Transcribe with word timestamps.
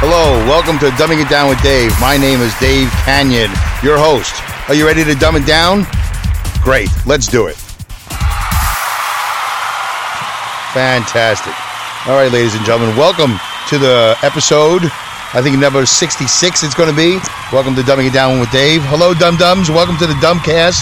Hello. 0.00 0.32
Welcome 0.48 0.78
to 0.78 0.88
Dumbing 0.96 1.20
It 1.20 1.28
Down 1.28 1.50
with 1.50 1.60
Dave. 1.60 1.92
My 2.00 2.16
name 2.16 2.40
is 2.40 2.58
Dave 2.58 2.88
Kanyan, 3.04 3.52
your 3.84 3.98
host. 3.98 4.32
Are 4.66 4.74
you 4.74 4.86
ready 4.86 5.04
to 5.04 5.14
dumb 5.14 5.36
it 5.36 5.44
down? 5.44 5.84
Great. 6.64 6.88
Let's 7.04 7.26
do 7.26 7.48
it. 7.48 7.56
Fantastic. 10.72 11.52
All 12.08 12.16
right, 12.16 12.32
ladies 12.32 12.54
and 12.54 12.64
gentlemen, 12.64 12.96
welcome 12.96 13.38
to 13.68 13.76
the 13.76 14.16
episode. 14.22 14.84
I 15.36 15.42
think 15.42 15.58
number 15.58 15.84
66 15.84 16.62
it's 16.62 16.74
going 16.74 16.88
to 16.88 16.96
be. 16.96 17.20
Welcome 17.52 17.74
to 17.76 17.82
Dumbing 17.82 18.08
It 18.08 18.14
Down 18.14 18.40
with 18.40 18.50
Dave. 18.50 18.80
Hello, 18.84 19.12
Dum 19.12 19.36
Dums. 19.36 19.68
Welcome 19.68 19.98
to 19.98 20.06
the 20.06 20.14
Dumbcast. 20.14 20.80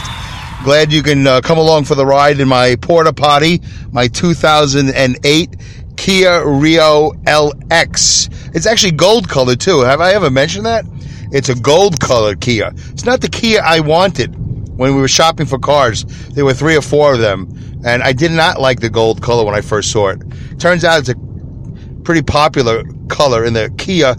Glad 0.63 0.93
you 0.93 1.03
can 1.03 1.27
uh, 1.27 1.41
come 1.41 1.59
along 1.59 1.87
for 1.87 1.97
the 1.97 2.07
ride 2.07 2.39
in 2.39 2.47
my 2.47 2.77
porta 2.77 3.13
potty, 3.13 3.63
my 3.91 4.07
2008 4.07 5.57
Kia 5.99 6.47
Rio 6.49 7.11
LX. 7.27 8.55
It's 8.55 8.67
actually 8.67 8.93
gold 8.93 9.29
colored 9.29 9.61
too. 9.61 9.81
Have 9.81 10.01
I 10.01 10.13
ever 10.13 10.31
mentioned 10.31 10.65
that? 10.65 10.85
It's 11.33 11.49
a 11.49 11.57
gold 11.57 12.01
colored 12.01 12.41
Kia. 12.41 12.73
It's 12.93 13.05
not 13.05 13.21
the 13.21 13.29
Kia 13.29 13.61
I 13.63 13.81
wanted 13.81 14.35
when 14.79 14.95
we 14.95 15.01
were 15.01 15.09
shopping 15.09 15.45
for 15.45 15.59
cars. 15.59 16.05
There 16.31 16.45
were 16.45 16.55
three 16.55 16.77
or 16.77 16.83
four 16.83 17.13
of 17.13 17.19
them, 17.19 17.53
and 17.85 18.03
I 18.03 18.13
did 18.13 18.31
not 18.31 18.61
like 18.61 18.81
the 18.81 18.89
gold 18.89 19.21
color 19.21 19.45
when 19.45 19.57
I 19.57 19.61
first 19.61 19.91
saw 19.91 20.09
it. 20.09 20.23
Turns 20.59 20.85
out 20.85 21.01
it's 21.01 21.09
a 21.09 21.17
pretty 22.05 22.23
popular 22.23 22.85
color 23.09 23.45
in 23.45 23.53
the 23.53 23.71
Kia 23.77 24.15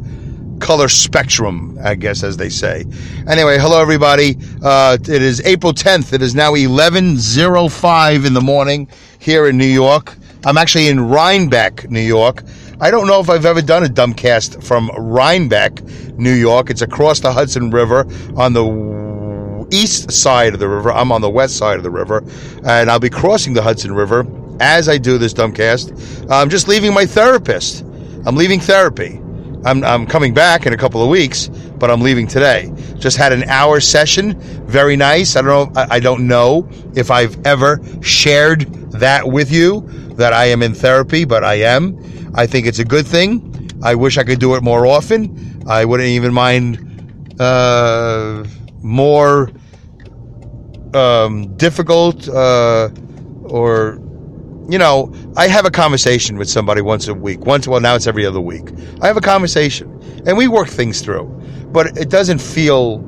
color 0.59 0.89
spectrum, 0.89 1.80
I 1.81 1.95
guess, 1.95 2.23
as 2.23 2.36
they 2.36 2.49
say. 2.49 2.83
Anyway, 3.25 3.58
hello 3.58 3.81
everybody. 3.81 4.38
Uh, 4.61 4.97
it 4.99 5.21
is 5.21 5.41
April 5.45 5.73
10th. 5.73 6.11
It 6.11 6.21
is 6.21 6.36
now 6.36 6.52
11.05 6.52 8.27
in 8.27 8.33
the 8.33 8.41
morning 8.41 8.89
here 9.17 9.47
in 9.47 9.58
New 9.58 9.66
York. 9.66 10.17
I'm 10.45 10.57
actually 10.57 10.87
in 10.87 11.09
Rhinebeck, 11.09 11.89
New 11.89 11.99
York. 11.99 12.43
I 12.79 12.91
don't 12.91 13.07
know 13.07 13.19
if 13.19 13.29
I've 13.29 13.45
ever 13.45 13.61
done 13.61 13.83
a 13.83 13.87
dumbcast 13.87 14.63
from 14.63 14.89
Rhinebeck, 14.97 15.83
New 16.17 16.33
York. 16.33 16.69
It's 16.69 16.81
across 16.81 17.19
the 17.19 17.33
Hudson 17.33 17.71
River 17.71 18.05
on 18.37 18.53
the 18.53 19.67
east 19.71 20.13
side 20.13 20.53
of 20.53 20.61
the 20.61 20.69
river. 20.69 20.93
I'm 20.93 21.11
on 21.11 21.19
the 21.19 21.29
west 21.29 21.57
side 21.57 21.75
of 21.75 21.83
the 21.83 21.89
river, 21.89 22.23
and 22.65 22.89
I'll 22.89 23.01
be 23.01 23.09
crossing 23.09 23.53
the 23.53 23.61
Hudson 23.61 23.93
River 23.93 24.25
as 24.61 24.87
I 24.87 24.97
do 24.97 25.17
this 25.17 25.33
dumbcast. 25.33 26.31
I'm 26.31 26.49
just 26.49 26.69
leaving 26.69 26.93
my 26.93 27.05
therapist. 27.05 27.81
I'm 28.25 28.37
leaving 28.37 28.61
therapy. 28.61 29.19
I'm, 29.65 29.83
I'm 29.83 30.07
coming 30.07 30.33
back 30.33 30.65
in 30.65 30.71
a 30.71 30.77
couple 30.77 31.03
of 31.03 31.09
weeks, 31.09 31.49
but 31.49 31.91
I'm 31.91 31.99
leaving 31.99 32.27
today. 32.27 32.71
Just 32.97 33.17
had 33.17 33.33
an 33.33 33.43
hour 33.43 33.81
session. 33.81 34.39
Very 34.67 34.95
nice. 34.95 35.35
I 35.35 35.41
don't 35.41 35.73
know. 35.73 35.81
I, 35.81 35.95
I 35.95 35.99
don't 35.99 36.27
know 36.29 36.69
if 36.95 37.11
I've 37.11 37.45
ever 37.45 37.81
shared 38.01 38.61
that 38.93 39.27
with 39.27 39.51
you 39.51 40.08
that 40.19 40.33
I 40.33 40.45
am 40.45 40.61
in 40.61 40.73
therapy, 40.73 41.25
but 41.25 41.43
I 41.43 41.55
am. 41.55 41.97
I 42.35 42.45
think 42.45 42.67
it's 42.67 42.79
a 42.79 42.85
good 42.85 43.07
thing. 43.07 43.69
I 43.81 43.95
wish 43.95 44.17
I 44.17 44.23
could 44.23 44.39
do 44.39 44.55
it 44.55 44.63
more 44.63 44.85
often. 44.85 45.63
I 45.67 45.85
wouldn't 45.85 46.09
even 46.09 46.33
mind 46.33 47.35
uh, 47.39 48.43
more 48.81 49.49
um, 50.93 51.55
difficult 51.58 52.27
uh, 52.27 52.89
or 53.43 53.99
you 54.69 54.77
know, 54.77 55.11
I 55.35 55.47
have 55.47 55.65
a 55.65 55.71
conversation 55.71 56.37
with 56.37 56.47
somebody 56.47 56.81
once 56.81 57.08
a 57.08 57.13
week. 57.13 57.39
Once, 57.39 57.67
well, 57.67 57.79
now 57.79 57.95
it's 57.95 58.05
every 58.05 58.23
other 58.23 58.39
week. 58.39 58.69
I 59.02 59.08
have 59.08 59.17
a 59.17 59.21
conversation, 59.21 59.89
and 60.27 60.37
we 60.37 60.47
work 60.47 60.67
things 60.67 61.02
through. 61.02 61.25
But 61.71 61.97
it 61.97 62.09
doesn't 62.11 62.39
feel 62.39 62.99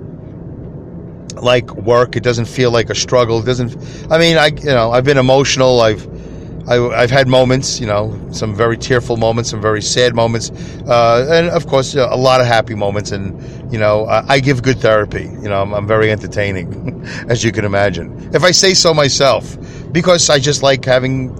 like 1.35 1.69
work. 1.75 2.15
It 2.15 2.23
doesn't 2.23 2.45
feel 2.45 2.71
like 2.71 2.89
a 2.89 2.95
struggle. 2.95 3.39
It 3.41 3.45
doesn't. 3.45 3.77
I 4.11 4.17
mean, 4.17 4.37
I 4.37 4.47
you 4.47 4.65
know, 4.65 4.91
I've 4.91 5.03
been 5.03 5.19
emotional. 5.19 5.81
I've 5.81 6.07
I, 6.77 7.01
have 7.01 7.11
had 7.11 7.27
moments, 7.27 7.79
you 7.79 7.87
know, 7.87 8.17
some 8.31 8.55
very 8.55 8.77
tearful 8.77 9.17
moments, 9.17 9.49
some 9.49 9.61
very 9.61 9.81
sad 9.81 10.15
moments, 10.15 10.51
uh, 10.87 11.27
and 11.29 11.49
of 11.49 11.67
course, 11.67 11.95
a 11.95 12.15
lot 12.15 12.41
of 12.41 12.47
happy 12.47 12.75
moments. 12.75 13.11
And 13.11 13.71
you 13.71 13.79
know, 13.79 14.05
I, 14.05 14.35
I 14.35 14.39
give 14.39 14.63
good 14.63 14.79
therapy. 14.79 15.23
You 15.23 15.49
know, 15.49 15.61
I'm, 15.61 15.73
I'm 15.73 15.87
very 15.87 16.11
entertaining, 16.11 17.03
as 17.27 17.43
you 17.43 17.51
can 17.51 17.65
imagine, 17.65 18.31
if 18.33 18.43
I 18.43 18.51
say 18.51 18.73
so 18.73 18.93
myself, 18.93 19.57
because 19.91 20.29
I 20.29 20.39
just 20.39 20.63
like 20.63 20.85
having 20.85 21.35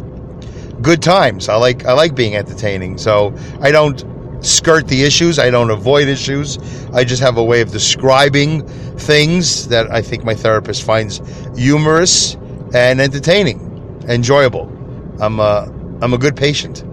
good 0.82 1.02
times. 1.02 1.50
I 1.50 1.56
like 1.56 1.86
I 1.86 1.94
like 1.94 2.16
being 2.16 2.36
entertaining. 2.36 2.98
So 2.98 3.36
I 3.62 3.72
don't 3.72 4.04
skirt 4.44 4.88
the 4.88 5.04
issues. 5.04 5.40
I 5.40 5.50
don't 5.50 5.70
avoid 5.70 6.08
issues. 6.08 6.58
I 6.94 7.04
just 7.04 7.22
have 7.22 7.38
a 7.38 7.44
way 7.44 7.62
of 7.62 7.72
describing 7.72 8.68
things 8.98 9.68
that 9.70 9.92
I 9.92 10.02
think 10.02 10.24
my 10.24 10.36
therapist 10.36 10.84
finds 10.84 11.22
humorous 11.56 12.36
and 12.74 13.00
entertaining, 13.00 14.04
enjoyable. 14.08 14.81
I'm 15.22 15.40
a 15.40 15.72
I'm 16.02 16.14
a 16.14 16.18
good 16.18 16.36
patient. 16.36 16.84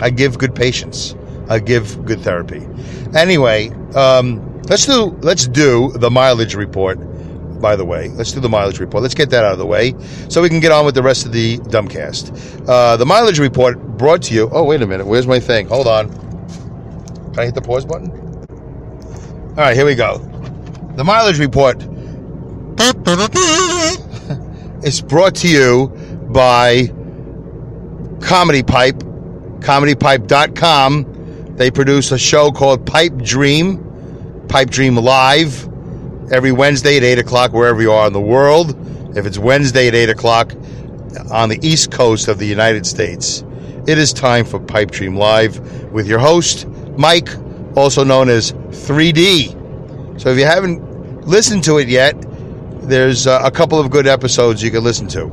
I 0.00 0.10
give 0.10 0.38
good 0.38 0.54
patience. 0.54 1.14
I 1.48 1.60
give 1.60 2.04
good 2.04 2.22
therapy. 2.22 2.66
Anyway, 3.14 3.70
um, 3.94 4.62
let's 4.62 4.86
do 4.86 5.16
let's 5.20 5.46
do 5.46 5.92
the 5.92 6.10
mileage 6.10 6.54
report 6.54 6.98
by 7.60 7.76
the 7.76 7.84
way. 7.84 8.08
Let's 8.08 8.32
do 8.32 8.40
the 8.40 8.48
mileage 8.48 8.80
report. 8.80 9.02
Let's 9.02 9.14
get 9.14 9.30
that 9.30 9.44
out 9.44 9.52
of 9.52 9.58
the 9.58 9.66
way 9.66 9.94
so 10.28 10.42
we 10.42 10.48
can 10.48 10.60
get 10.60 10.72
on 10.72 10.84
with 10.84 10.94
the 10.94 11.02
rest 11.02 11.26
of 11.26 11.32
the 11.32 11.58
dumbcast. 11.58 12.68
Uh, 12.68 12.96
the 12.96 13.06
mileage 13.06 13.38
report 13.38 13.80
brought 13.96 14.22
to 14.22 14.34
you. 14.34 14.48
Oh, 14.52 14.64
wait 14.64 14.82
a 14.82 14.86
minute. 14.86 15.06
Where's 15.06 15.26
my 15.26 15.40
thing? 15.40 15.66
Hold 15.68 15.86
on. 15.86 16.10
Can 17.32 17.40
I 17.40 17.44
hit 17.46 17.54
the 17.54 17.62
pause 17.62 17.84
button? 17.84 18.10
All 18.10 19.64
right, 19.64 19.76
here 19.76 19.86
we 19.86 19.94
go. 19.94 20.18
The 20.96 21.04
mileage 21.04 21.38
report 21.38 21.82
is 24.84 25.00
brought 25.00 25.34
to 25.36 25.48
you 25.48 25.88
by 26.30 26.90
Comedy 28.20 28.62
Pipe, 28.62 28.96
comedypipe.com. 29.60 31.56
They 31.56 31.70
produce 31.70 32.12
a 32.12 32.18
show 32.18 32.50
called 32.52 32.86
Pipe 32.86 33.16
Dream, 33.18 34.46
Pipe 34.48 34.70
Dream 34.70 34.96
Live 34.96 35.68
every 36.32 36.52
Wednesday 36.52 36.96
at 36.96 37.02
8 37.04 37.18
o'clock, 37.20 37.52
wherever 37.52 37.80
you 37.80 37.92
are 37.92 38.06
in 38.06 38.12
the 38.12 38.20
world. 38.20 38.76
If 39.16 39.26
it's 39.26 39.38
Wednesday 39.38 39.88
at 39.88 39.94
8 39.94 40.10
o'clock 40.10 40.52
on 41.30 41.48
the 41.48 41.58
East 41.62 41.90
Coast 41.90 42.28
of 42.28 42.38
the 42.38 42.46
United 42.46 42.86
States, 42.86 43.44
it 43.86 43.98
is 43.98 44.12
time 44.12 44.44
for 44.44 44.58
Pipe 44.58 44.90
Dream 44.90 45.16
Live 45.16 45.92
with 45.92 46.06
your 46.06 46.18
host, 46.18 46.66
Mike, 46.98 47.28
also 47.76 48.04
known 48.04 48.28
as 48.28 48.52
3D. 48.52 50.20
So 50.20 50.30
if 50.30 50.38
you 50.38 50.44
haven't 50.44 51.26
listened 51.26 51.64
to 51.64 51.78
it 51.78 51.88
yet, 51.88 52.14
there's 52.82 53.26
uh, 53.26 53.40
a 53.44 53.50
couple 53.50 53.78
of 53.78 53.90
good 53.90 54.06
episodes 54.06 54.62
you 54.62 54.70
can 54.70 54.84
listen 54.84 55.08
to. 55.08 55.30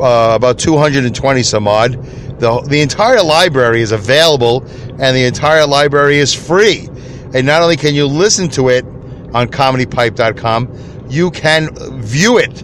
Uh, 0.00 0.34
about 0.34 0.58
220 0.58 1.42
some 1.42 1.68
odd. 1.68 1.92
The, 2.40 2.60
the 2.68 2.80
entire 2.80 3.22
library 3.22 3.82
is 3.82 3.92
available 3.92 4.62
and 4.98 5.16
the 5.16 5.24
entire 5.24 5.66
library 5.66 6.18
is 6.18 6.32
free. 6.32 6.88
And 7.34 7.46
not 7.46 7.62
only 7.62 7.76
can 7.76 7.94
you 7.94 8.06
listen 8.06 8.48
to 8.50 8.70
it 8.70 8.84
on 9.32 9.48
comedypipe.com. 9.48 11.06
You 11.08 11.30
can 11.30 11.70
view 12.02 12.38
it 12.38 12.62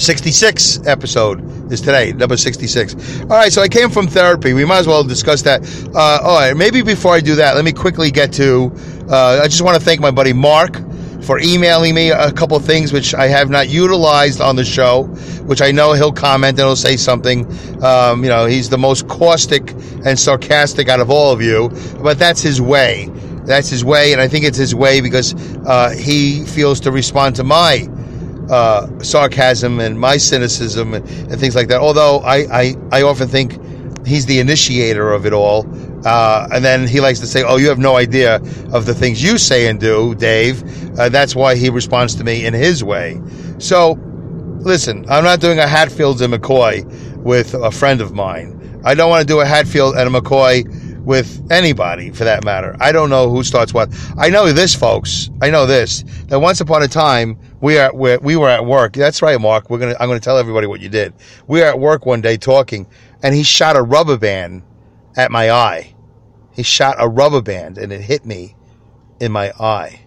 66 0.00 0.86
episode 0.86 1.72
is 1.72 1.80
today, 1.80 2.12
number 2.12 2.36
66. 2.36 3.20
All 3.22 3.26
right, 3.26 3.52
so 3.52 3.62
I 3.62 3.68
came 3.68 3.90
from 3.90 4.06
therapy. 4.06 4.52
We 4.52 4.64
might 4.64 4.78
as 4.78 4.86
well 4.86 5.04
discuss 5.04 5.42
that. 5.42 5.62
Uh, 5.94 6.20
all 6.22 6.38
right, 6.38 6.56
maybe 6.56 6.82
before 6.82 7.12
I 7.14 7.20
do 7.20 7.34
that, 7.36 7.54
let 7.56 7.64
me 7.64 7.72
quickly 7.72 8.10
get 8.10 8.32
to. 8.34 8.72
Uh, 9.08 9.40
I 9.42 9.48
just 9.48 9.62
want 9.62 9.78
to 9.78 9.84
thank 9.84 10.00
my 10.00 10.10
buddy 10.10 10.32
Mark 10.32 10.76
for 11.22 11.38
emailing 11.40 11.94
me 11.94 12.10
a 12.10 12.32
couple 12.32 12.58
things 12.60 12.92
which 12.92 13.14
I 13.14 13.28
have 13.28 13.50
not 13.50 13.68
utilized 13.68 14.40
on 14.40 14.56
the 14.56 14.64
show, 14.64 15.04
which 15.44 15.60
I 15.60 15.70
know 15.70 15.92
he'll 15.92 16.12
comment 16.12 16.58
and 16.58 16.66
he'll 16.66 16.76
say 16.76 16.96
something. 16.96 17.46
Um, 17.82 18.22
you 18.22 18.30
know, 18.30 18.46
he's 18.46 18.68
the 18.68 18.78
most 18.78 19.08
caustic 19.08 19.72
and 20.04 20.18
sarcastic 20.18 20.88
out 20.88 21.00
of 21.00 21.10
all 21.10 21.32
of 21.32 21.42
you, 21.42 21.70
but 22.02 22.18
that's 22.18 22.40
his 22.40 22.60
way. 22.60 23.08
That's 23.44 23.68
his 23.68 23.84
way, 23.84 24.12
and 24.12 24.20
I 24.20 24.28
think 24.28 24.44
it's 24.44 24.58
his 24.58 24.74
way 24.74 25.00
because 25.00 25.34
uh, 25.66 25.90
he 25.90 26.44
feels 26.44 26.80
to 26.80 26.92
respond 26.92 27.36
to 27.36 27.44
my 27.44 27.88
uh, 28.50 28.86
sarcasm 29.00 29.80
and 29.80 29.98
my 29.98 30.16
cynicism 30.16 30.94
and, 30.94 31.08
and, 31.08 31.40
things 31.40 31.54
like 31.54 31.68
that. 31.68 31.80
Although 31.80 32.18
I, 32.18 32.36
I, 32.52 32.74
I 32.92 33.02
often 33.02 33.28
think 33.28 33.58
he's 34.06 34.26
the 34.26 34.40
initiator 34.40 35.12
of 35.12 35.24
it 35.24 35.32
all. 35.32 35.62
Uh, 36.04 36.48
and 36.52 36.64
then 36.64 36.86
he 36.86 37.00
likes 37.00 37.20
to 37.20 37.26
say, 37.26 37.42
"Oh, 37.42 37.56
you 37.56 37.68
have 37.68 37.78
no 37.78 37.96
idea 37.96 38.36
of 38.72 38.86
the 38.86 38.94
things 38.94 39.22
you 39.22 39.38
say 39.38 39.66
and 39.66 39.78
do, 39.78 40.14
Dave." 40.14 40.62
Uh, 40.98 41.08
that's 41.08 41.34
why 41.36 41.56
he 41.56 41.70
responds 41.70 42.14
to 42.16 42.24
me 42.24 42.46
in 42.46 42.54
his 42.54 42.82
way. 42.82 43.20
So, 43.58 43.98
listen, 44.60 45.04
I'm 45.08 45.24
not 45.24 45.40
doing 45.40 45.58
a 45.58 45.66
Hatfields 45.66 46.20
and 46.20 46.32
McCoy 46.32 46.84
with 47.18 47.54
a 47.54 47.70
friend 47.70 48.00
of 48.00 48.12
mine. 48.12 48.80
I 48.84 48.94
don't 48.94 49.10
want 49.10 49.20
to 49.20 49.26
do 49.26 49.40
a 49.40 49.46
Hatfield 49.46 49.96
and 49.96 50.14
a 50.14 50.20
McCoy 50.20 50.64
with 51.04 51.46
anybody 51.50 52.10
for 52.10 52.24
that 52.24 52.44
matter. 52.44 52.76
I 52.80 52.92
don't 52.92 53.10
know 53.10 53.30
who 53.30 53.42
starts 53.42 53.74
what. 53.74 53.90
I 54.16 54.28
know 54.28 54.52
this, 54.52 54.74
folks. 54.74 55.30
I 55.42 55.50
know 55.50 55.66
this. 55.66 56.04
That 56.28 56.40
once 56.40 56.60
upon 56.60 56.82
a 56.82 56.88
time, 56.88 57.38
we 57.60 57.78
are 57.78 57.94
we 57.94 58.36
were 58.36 58.48
at 58.48 58.64
work. 58.64 58.94
That's 58.94 59.22
right, 59.22 59.40
Mark. 59.40 59.68
We're 59.70 59.78
gonna. 59.78 59.96
I'm 60.00 60.08
gonna 60.08 60.20
tell 60.20 60.38
everybody 60.38 60.66
what 60.66 60.80
you 60.80 60.88
did. 60.88 61.12
We 61.46 61.60
were 61.60 61.66
at 61.66 61.78
work 61.78 62.06
one 62.06 62.20
day 62.20 62.36
talking, 62.36 62.86
and 63.22 63.34
he 63.34 63.42
shot 63.42 63.76
a 63.76 63.82
rubber 63.82 64.16
band 64.16 64.62
at 65.16 65.30
my 65.30 65.50
eye. 65.50 65.94
He 66.52 66.62
shot 66.62 66.96
a 66.98 67.08
rubber 67.08 67.42
band, 67.42 67.78
and 67.78 67.92
it 67.92 68.00
hit 68.00 68.24
me 68.24 68.56
in 69.20 69.32
my 69.32 69.52
eye. 69.58 70.06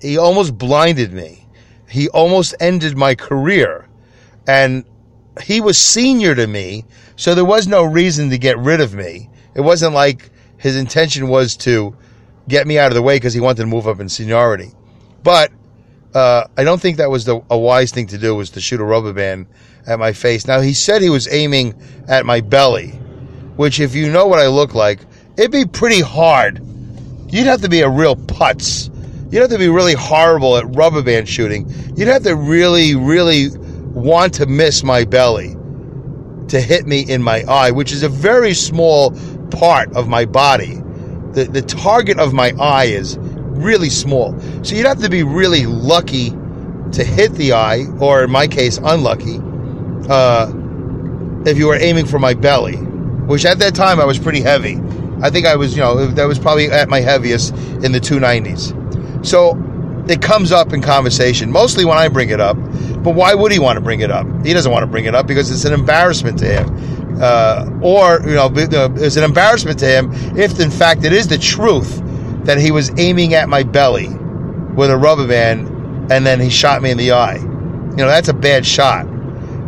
He 0.00 0.18
almost 0.18 0.56
blinded 0.56 1.12
me. 1.12 1.46
He 1.88 2.08
almost 2.10 2.54
ended 2.60 2.96
my 2.96 3.14
career, 3.14 3.88
and 4.46 4.84
he 5.42 5.60
was 5.60 5.78
senior 5.78 6.34
to 6.34 6.46
me, 6.46 6.84
so 7.16 7.34
there 7.34 7.44
was 7.44 7.66
no 7.66 7.82
reason 7.84 8.30
to 8.30 8.38
get 8.38 8.58
rid 8.58 8.80
of 8.80 8.94
me 8.94 9.30
it 9.58 9.62
wasn't 9.62 9.92
like 9.92 10.30
his 10.56 10.76
intention 10.76 11.28
was 11.28 11.56
to 11.56 11.96
get 12.46 12.66
me 12.68 12.78
out 12.78 12.92
of 12.92 12.94
the 12.94 13.02
way 13.02 13.16
because 13.16 13.34
he 13.34 13.40
wanted 13.40 13.62
to 13.62 13.66
move 13.66 13.88
up 13.88 13.98
in 13.98 14.08
seniority. 14.08 14.70
But 15.24 15.50
uh, 16.14 16.44
I 16.56 16.62
don't 16.62 16.80
think 16.80 16.98
that 16.98 17.10
was 17.10 17.24
the, 17.24 17.42
a 17.50 17.58
wise 17.58 17.90
thing 17.90 18.06
to 18.06 18.18
do 18.18 18.36
was 18.36 18.50
to 18.50 18.60
shoot 18.60 18.80
a 18.80 18.84
rubber 18.84 19.12
band 19.12 19.48
at 19.84 19.98
my 19.98 20.12
face. 20.12 20.46
Now 20.46 20.60
he 20.60 20.74
said 20.74 21.02
he 21.02 21.10
was 21.10 21.26
aiming 21.32 21.74
at 22.06 22.24
my 22.24 22.40
belly, 22.40 23.00
which 23.58 23.80
if 23.80 23.92
you 23.92 24.08
know 24.10 24.24
what 24.26 24.38
I 24.38 24.46
look 24.46 24.76
like, 24.76 25.00
it'd 25.36 25.50
be 25.50 25.66
pretty 25.66 26.00
hard. 26.00 26.62
You'd 27.28 27.48
have 27.48 27.60
to 27.62 27.68
be 27.68 27.80
a 27.80 27.88
real 27.88 28.14
putz. 28.14 28.88
You'd 29.32 29.40
have 29.40 29.50
to 29.50 29.58
be 29.58 29.68
really 29.68 29.94
horrible 29.94 30.56
at 30.56 30.76
rubber 30.76 31.02
band 31.02 31.28
shooting. 31.28 31.68
You'd 31.96 32.06
have 32.06 32.22
to 32.22 32.36
really, 32.36 32.94
really 32.94 33.48
want 33.58 34.34
to 34.34 34.46
miss 34.46 34.84
my 34.84 35.04
belly 35.04 35.56
to 36.48 36.60
hit 36.60 36.86
me 36.86 37.00
in 37.00 37.20
my 37.20 37.42
eye, 37.48 37.72
which 37.72 37.90
is 37.90 38.04
a 38.04 38.08
very 38.08 38.54
small 38.54 39.10
part 39.50 39.92
of 39.96 40.06
my 40.06 40.24
body. 40.24 40.76
The, 41.32 41.48
the 41.50 41.62
target 41.62 42.20
of 42.20 42.32
my 42.32 42.52
eye 42.60 42.84
is 42.84 43.18
really 43.18 43.90
small. 43.90 44.38
So 44.62 44.76
you'd 44.76 44.86
have 44.86 45.02
to 45.02 45.10
be 45.10 45.24
really 45.24 45.66
lucky 45.66 46.30
to 46.92 47.02
hit 47.02 47.32
the 47.32 47.54
eye, 47.54 47.86
or 47.98 48.22
in 48.22 48.30
my 48.30 48.46
case, 48.46 48.78
unlucky, 48.78 49.40
uh, 50.08 50.52
if 51.44 51.58
you 51.58 51.66
were 51.66 51.76
aiming 51.76 52.06
for 52.06 52.20
my 52.20 52.34
belly, 52.34 52.78
which 53.28 53.44
at 53.44 53.58
that 53.60 53.74
time 53.74 54.00
I 54.00 54.04
was 54.04 54.18
pretty 54.18 54.40
heavy. 54.40 54.80
I 55.22 55.30
think 55.30 55.46
I 55.46 55.56
was, 55.56 55.76
you 55.76 55.82
know, 55.82 56.06
that 56.06 56.26
was 56.26 56.38
probably 56.38 56.66
at 56.70 56.88
my 56.88 57.00
heaviest 57.00 57.52
in 57.54 57.92
the 57.92 58.00
290s. 58.00 59.26
So 59.26 59.56
it 60.08 60.22
comes 60.22 60.52
up 60.52 60.72
in 60.72 60.80
conversation, 60.80 61.50
mostly 61.50 61.84
when 61.84 61.98
I 61.98 62.08
bring 62.08 62.30
it 62.30 62.40
up. 62.40 62.56
But 63.02 63.14
why 63.14 63.34
would 63.34 63.52
he 63.52 63.58
want 63.58 63.76
to 63.76 63.80
bring 63.80 64.00
it 64.00 64.10
up? 64.10 64.26
He 64.44 64.52
doesn't 64.52 64.70
want 64.70 64.82
to 64.82 64.86
bring 64.86 65.04
it 65.04 65.14
up 65.14 65.26
because 65.26 65.50
it's 65.50 65.64
an 65.64 65.72
embarrassment 65.72 66.38
to 66.40 66.46
him 66.46 66.98
uh, 67.20 67.68
or 67.82 68.20
you 68.22 68.34
know, 68.34 68.50
it's 68.54 69.16
an 69.16 69.24
embarrassment 69.24 69.78
to 69.80 69.86
him 69.86 70.10
if, 70.36 70.60
in 70.60 70.70
fact, 70.70 71.04
it 71.04 71.12
is 71.12 71.28
the 71.28 71.38
truth 71.38 72.00
that 72.44 72.58
he 72.58 72.70
was 72.70 72.90
aiming 72.98 73.34
at 73.34 73.48
my 73.48 73.62
belly 73.62 74.08
with 74.74 74.90
a 74.90 74.96
rubber 74.96 75.26
band 75.26 75.68
and 76.12 76.24
then 76.24 76.40
he 76.40 76.48
shot 76.48 76.80
me 76.80 76.90
in 76.90 76.98
the 76.98 77.12
eye. 77.12 77.36
You 77.36 78.04
know, 78.04 78.06
that's 78.06 78.28
a 78.28 78.34
bad 78.34 78.64
shot, 78.64 79.06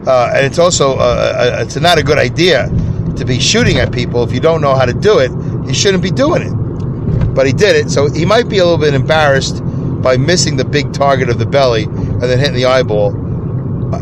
uh, 0.07 0.33
and 0.35 0.47
it's 0.47 0.59
also 0.59 0.97
uh, 0.97 1.59
it's 1.61 1.77
not 1.77 1.99
a 1.99 2.03
good 2.03 2.19
idea 2.19 2.69
to 3.17 3.25
be 3.25 3.39
shooting 3.39 3.79
at 3.79 3.93
people 3.93 4.23
if 4.23 4.33
you 4.33 4.41
don't 4.41 4.61
know 4.61 4.75
how 4.75 4.85
to 4.85 4.95
do 4.95 5.19
it. 5.19 5.31
You 5.67 5.75
shouldn't 5.75 6.03
be 6.03 6.11
doing 6.11 6.43
it, 6.43 7.35
but 7.35 7.47
he 7.47 7.53
did 7.53 7.77
it, 7.77 7.91
so 7.91 8.11
he 8.11 8.25
might 8.25 8.49
be 8.49 8.59
a 8.59 8.65
little 8.65 8.79
bit 8.79 8.95
embarrassed 8.95 9.63
by 10.03 10.17
missing 10.17 10.57
the 10.57 10.65
big 10.65 10.93
target 10.93 11.29
of 11.29 11.39
the 11.39 11.47
belly 11.47 11.85
and 11.85 12.23
then 12.23 12.39
hitting 12.39 12.55
the 12.55 12.65
eyeball, 12.65 13.15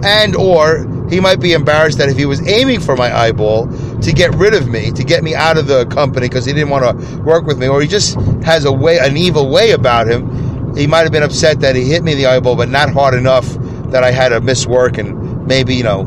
and 0.04 0.36
or 0.36 0.86
he 1.10 1.20
might 1.20 1.40
be 1.40 1.54
embarrassed 1.54 1.98
that 1.98 2.08
if 2.08 2.16
he 2.16 2.26
was 2.26 2.46
aiming 2.46 2.80
for 2.80 2.94
my 2.96 3.16
eyeball 3.16 3.66
to 4.00 4.12
get 4.12 4.34
rid 4.34 4.54
of 4.54 4.68
me, 4.68 4.90
to 4.92 5.02
get 5.02 5.24
me 5.24 5.34
out 5.34 5.56
of 5.56 5.66
the 5.66 5.86
company 5.86 6.28
because 6.28 6.44
he 6.44 6.52
didn't 6.52 6.68
want 6.68 6.84
to 6.84 7.20
work 7.22 7.46
with 7.46 7.58
me, 7.58 7.66
or 7.66 7.80
he 7.80 7.88
just 7.88 8.14
has 8.44 8.64
a 8.64 8.72
way, 8.72 8.98
an 8.98 9.16
evil 9.16 9.50
way 9.50 9.72
about 9.72 10.06
him. 10.06 10.74
He 10.76 10.86
might 10.86 11.00
have 11.00 11.12
been 11.12 11.22
upset 11.22 11.60
that 11.60 11.74
he 11.74 11.84
hit 11.84 12.04
me 12.04 12.12
in 12.12 12.18
the 12.18 12.26
eyeball, 12.26 12.56
but 12.56 12.68
not 12.68 12.92
hard 12.92 13.14
enough 13.14 13.46
that 13.90 14.04
I 14.04 14.10
had 14.10 14.28
to 14.28 14.40
miss 14.40 14.66
work 14.66 14.98
and 14.98 15.46
maybe, 15.46 15.74
you 15.74 15.82
know, 15.82 16.02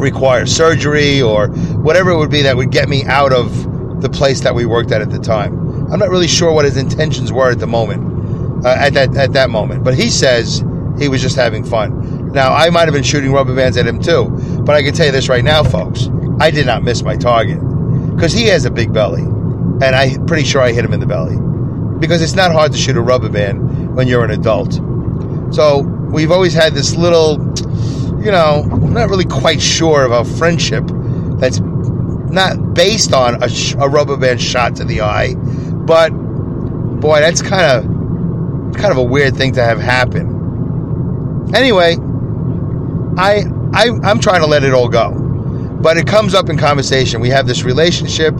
require 0.00 0.46
surgery 0.46 1.22
or 1.22 1.48
whatever 1.48 2.10
it 2.10 2.16
would 2.16 2.30
be 2.30 2.42
that 2.42 2.56
would 2.56 2.70
get 2.70 2.88
me 2.88 3.04
out 3.04 3.32
of 3.32 4.00
the 4.02 4.08
place 4.08 4.40
that 4.40 4.54
we 4.54 4.64
worked 4.64 4.92
at 4.92 5.02
at 5.02 5.10
the 5.10 5.18
time. 5.18 5.54
I'm 5.92 5.98
not 5.98 6.08
really 6.08 6.28
sure 6.28 6.52
what 6.52 6.64
his 6.64 6.76
intentions 6.76 7.32
were 7.32 7.50
at 7.50 7.58
the 7.58 7.66
moment, 7.66 8.64
uh, 8.64 8.76
at 8.78 8.94
that 8.94 9.16
at 9.16 9.32
that 9.34 9.50
moment. 9.50 9.84
But 9.84 9.94
he 9.94 10.08
says 10.08 10.64
he 10.98 11.08
was 11.08 11.20
just 11.20 11.36
having 11.36 11.64
fun. 11.64 12.32
Now, 12.32 12.52
I 12.52 12.70
might 12.70 12.84
have 12.84 12.94
been 12.94 13.02
shooting 13.02 13.32
rubber 13.32 13.54
bands 13.54 13.76
at 13.76 13.86
him 13.86 14.00
too, 14.00 14.28
but 14.64 14.76
I 14.76 14.82
can 14.82 14.94
tell 14.94 15.06
you 15.06 15.12
this 15.12 15.28
right 15.28 15.44
now, 15.44 15.62
folks. 15.62 16.08
I 16.38 16.50
did 16.50 16.66
not 16.66 16.82
miss 16.82 17.02
my 17.02 17.16
target 17.16 17.58
because 18.14 18.32
he 18.32 18.44
has 18.46 18.64
a 18.64 18.70
big 18.70 18.92
belly, 18.92 19.22
and 19.22 19.84
I'm 19.84 20.26
pretty 20.26 20.44
sure 20.44 20.62
I 20.62 20.72
hit 20.72 20.84
him 20.84 20.92
in 20.92 21.00
the 21.00 21.06
belly 21.06 21.36
because 21.98 22.22
it's 22.22 22.34
not 22.34 22.52
hard 22.52 22.72
to 22.72 22.78
shoot 22.78 22.96
a 22.96 23.00
rubber 23.00 23.28
band 23.28 23.94
when 23.94 24.08
you're 24.08 24.24
an 24.24 24.30
adult. 24.30 24.74
So 25.52 25.80
we've 25.80 26.30
always 26.30 26.54
had 26.54 26.74
this 26.74 26.96
little, 26.96 27.49
you 28.20 28.30
know, 28.30 28.68
I'm 28.70 28.92
not 28.92 29.08
really 29.08 29.24
quite 29.24 29.60
sure 29.60 30.04
of 30.04 30.12
a 30.12 30.24
friendship 30.36 30.84
that's 31.38 31.60
not 31.60 32.74
based 32.74 33.12
on 33.12 33.42
a, 33.42 33.48
sh- 33.48 33.74
a 33.78 33.88
rubber 33.88 34.16
band 34.16 34.40
shot 34.40 34.76
to 34.76 34.84
the 34.84 35.00
eye, 35.00 35.34
but 35.34 36.10
boy, 36.10 37.20
that's 37.20 37.42
kind 37.42 37.62
of 37.62 38.76
kind 38.76 38.92
of 38.92 38.98
a 38.98 39.02
weird 39.02 39.36
thing 39.36 39.52
to 39.54 39.62
have 39.62 39.80
happen. 39.80 41.50
Anyway, 41.54 41.96
I, 43.16 43.44
I 43.72 43.88
I'm 44.04 44.20
trying 44.20 44.40
to 44.40 44.46
let 44.46 44.64
it 44.64 44.74
all 44.74 44.88
go, 44.88 45.12
but 45.82 45.96
it 45.96 46.06
comes 46.06 46.34
up 46.34 46.48
in 46.48 46.58
conversation. 46.58 47.20
We 47.20 47.30
have 47.30 47.46
this 47.46 47.62
relationship, 47.64 48.34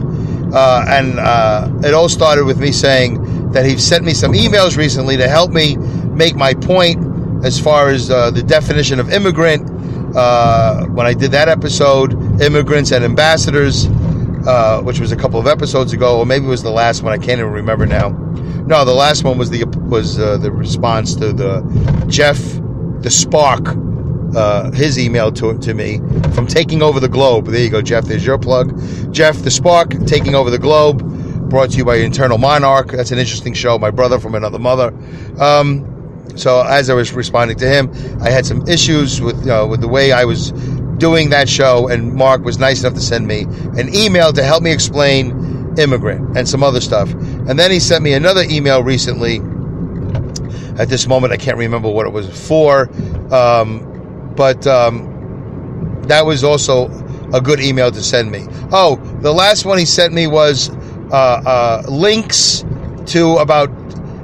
uh, 0.53 0.85
and 0.87 1.19
uh, 1.19 1.69
it 1.83 1.93
all 1.93 2.07
started 2.07 2.45
with 2.45 2.59
me 2.59 2.71
saying 2.71 3.51
that 3.51 3.65
he 3.65 3.77
sent 3.77 4.05
me 4.05 4.13
some 4.13 4.33
emails 4.33 4.77
recently 4.77 5.17
to 5.17 5.27
help 5.27 5.51
me 5.51 5.75
make 5.75 6.35
my 6.35 6.53
point 6.53 7.43
as 7.43 7.59
far 7.59 7.89
as 7.89 8.09
uh, 8.11 8.31
the 8.31 8.43
definition 8.43 8.99
of 8.99 9.11
immigrant. 9.11 9.67
Uh, 10.15 10.85
when 10.87 11.05
I 11.05 11.13
did 11.13 11.31
that 11.31 11.49
episode, 11.49 12.41
immigrants 12.41 12.91
and 12.91 13.03
ambassadors, 13.03 13.87
uh, 14.47 14.81
which 14.81 14.99
was 14.99 15.11
a 15.11 15.15
couple 15.15 15.39
of 15.39 15.47
episodes 15.47 15.93
ago, 15.93 16.19
or 16.19 16.25
maybe 16.25 16.45
it 16.45 16.49
was 16.49 16.63
the 16.63 16.71
last 16.71 17.03
one. 17.03 17.13
I 17.13 17.17
can't 17.17 17.39
even 17.39 17.51
remember 17.51 17.85
now. 17.85 18.09
No, 18.09 18.85
the 18.85 18.93
last 18.93 19.23
one 19.23 19.37
was 19.37 19.49
the 19.49 19.65
was 19.89 20.19
uh, 20.19 20.37
the 20.37 20.51
response 20.51 21.15
to 21.15 21.33
the 21.33 21.61
Jeff 22.07 22.39
the 23.01 23.09
spark 23.09 23.75
uh, 24.35 24.71
his 24.71 24.97
email 24.97 25.31
to, 25.33 25.57
to 25.59 25.73
me 25.73 25.97
from 26.33 26.47
taking 26.47 26.81
over 26.81 26.99
the 26.99 27.09
globe. 27.09 27.47
There 27.47 27.61
you 27.61 27.69
go, 27.69 27.81
Jeff. 27.81 28.05
There's 28.05 28.25
your 28.25 28.37
plug. 28.37 28.73
Jeff, 29.13 29.37
the 29.37 29.51
spark 29.51 29.91
taking 30.05 30.35
over 30.35 30.49
the 30.49 30.59
globe. 30.59 31.01
brought 31.49 31.71
to 31.71 31.77
you 31.77 31.85
by 31.85 31.97
Internal 31.97 32.37
Monarch. 32.37 32.91
That's 32.91 33.11
an 33.11 33.19
interesting 33.19 33.53
show. 33.53 33.77
My 33.77 33.91
brother 33.91 34.19
from 34.19 34.35
another 34.35 34.59
mother. 34.59 34.93
Um, 35.39 36.00
so 36.35 36.61
as 36.61 36.89
I 36.89 36.93
was 36.93 37.13
responding 37.13 37.57
to 37.57 37.67
him, 37.67 37.91
I 38.21 38.29
had 38.29 38.45
some 38.45 38.67
issues 38.67 39.21
with 39.21 39.45
with 39.69 39.81
the 39.81 39.87
way 39.87 40.11
I 40.11 40.25
was 40.25 40.51
doing 40.97 41.31
that 41.31 41.49
show, 41.49 41.87
and 41.87 42.13
Mark 42.13 42.43
was 42.43 42.59
nice 42.59 42.81
enough 42.81 42.93
to 42.93 43.01
send 43.01 43.27
me 43.27 43.41
an 43.77 43.93
email 43.93 44.31
to 44.33 44.43
help 44.43 44.61
me 44.61 44.71
explain 44.71 45.75
immigrant 45.77 46.37
and 46.37 46.47
some 46.47 46.63
other 46.63 46.81
stuff. 46.81 47.11
And 47.11 47.57
then 47.57 47.71
he 47.71 47.79
sent 47.79 48.03
me 48.03 48.13
another 48.13 48.43
email 48.43 48.83
recently. 48.83 49.41
At 50.79 50.89
this 50.89 51.07
moment, 51.07 51.33
I 51.33 51.37
can't 51.37 51.57
remember 51.57 51.89
what 51.89 52.05
it 52.05 52.13
was 52.13 52.27
for, 52.47 52.89
um, 53.33 54.33
but 54.35 54.65
um, 54.65 56.01
that 56.07 56.25
was 56.25 56.43
also 56.43 56.87
a 57.33 57.41
good 57.41 57.59
email 57.59 57.91
to 57.91 58.01
send 58.01 58.31
me. 58.31 58.45
Oh, 58.71 58.95
the 59.21 59.33
last 59.33 59.65
one 59.65 59.77
he 59.77 59.85
sent 59.85 60.13
me 60.13 60.27
was 60.27 60.69
uh, 61.11 61.13
uh, 61.13 61.83
links 61.89 62.63
to 63.07 63.37
about 63.37 63.69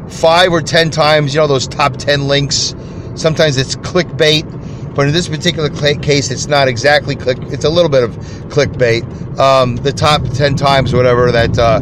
five 0.10 0.52
or 0.52 0.62
ten 0.62 0.90
times, 0.90 1.34
you 1.34 1.42
know, 1.42 1.48
those 1.48 1.68
top 1.68 1.98
ten 1.98 2.28
links. 2.28 2.76
Sometimes 3.16 3.58
it's 3.58 3.76
clickbait, 3.78 4.96
but 4.96 5.08
in 5.08 5.14
this 5.14 5.28
particular 5.28 5.70
case, 5.70 6.32
it's 6.32 6.48
not 6.48 6.68
exactly 6.68 7.16
click. 7.16 7.38
It's 7.44 7.66
a 7.66 7.70
little 7.70 7.90
bit 7.90 8.04
of 8.04 8.16
clickbait. 8.50 9.40
Um, 9.40 9.76
the 9.78 9.92
top 9.92 10.24
ten 10.34 10.56
times, 10.56 10.94
whatever 10.94 11.32
that 11.32 11.58
uh, 11.58 11.82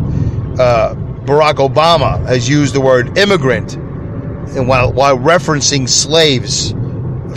uh, 0.61 0.95
Barack 1.25 1.55
Obama 1.55 2.25
has 2.27 2.47
used 2.47 2.73
the 2.73 2.81
word 2.81 3.17
immigrant, 3.17 3.75
and 3.75 4.67
while 4.67 4.91
while 4.91 5.17
referencing 5.17 5.89
slaves 5.89 6.71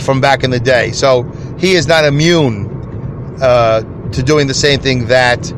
from 0.03 0.21
back 0.21 0.43
in 0.43 0.51
the 0.51 0.59
day, 0.59 0.91
so 0.91 1.23
he 1.57 1.73
is 1.73 1.87
not 1.87 2.05
immune 2.05 2.69
uh, 3.41 3.81
to 4.11 4.23
doing 4.23 4.47
the 4.47 4.53
same 4.53 4.79
thing 4.79 5.07
that 5.07 5.53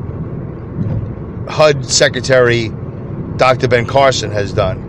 HUD 1.48 1.86
Secretary 1.86 2.70
Dr. 3.38 3.68
Ben 3.68 3.86
Carson 3.86 4.32
has 4.32 4.54
done. 4.54 4.81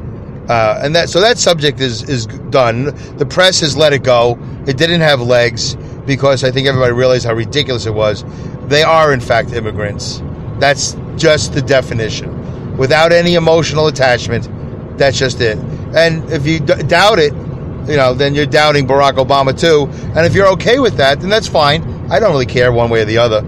Uh, 0.48 0.80
and 0.82 0.94
that 0.96 1.08
so 1.08 1.20
that 1.20 1.38
subject 1.38 1.80
is 1.80 2.02
is 2.08 2.26
done. 2.26 2.86
The 3.16 3.26
press 3.26 3.60
has 3.60 3.76
let 3.76 3.92
it 3.92 4.02
go. 4.02 4.38
It 4.66 4.76
didn't 4.76 5.00
have 5.00 5.20
legs 5.20 5.76
because 6.06 6.42
I 6.44 6.50
think 6.50 6.66
everybody 6.66 6.92
realized 6.92 7.26
how 7.26 7.34
ridiculous 7.34 7.86
it 7.86 7.94
was. 7.94 8.24
They 8.68 8.82
are 8.82 9.12
in 9.12 9.20
fact 9.20 9.52
immigrants. 9.52 10.22
That's 10.58 10.96
just 11.16 11.54
the 11.54 11.62
definition, 11.62 12.76
without 12.76 13.12
any 13.12 13.34
emotional 13.34 13.86
attachment. 13.86 14.48
That's 14.98 15.18
just 15.18 15.40
it. 15.40 15.58
And 15.94 16.30
if 16.30 16.46
you 16.46 16.60
d- 16.60 16.82
doubt 16.86 17.18
it, 17.18 17.32
you 17.88 17.96
know, 17.96 18.14
then 18.14 18.34
you're 18.34 18.46
doubting 18.46 18.86
Barack 18.86 19.14
Obama 19.14 19.58
too. 19.58 19.88
And 20.16 20.26
if 20.26 20.34
you're 20.34 20.48
okay 20.52 20.78
with 20.78 20.96
that, 20.96 21.20
then 21.20 21.30
that's 21.30 21.48
fine. 21.48 21.82
I 22.10 22.18
don't 22.18 22.30
really 22.30 22.46
care 22.46 22.72
one 22.72 22.90
way 22.90 23.02
or 23.02 23.04
the 23.04 23.18
other. 23.18 23.38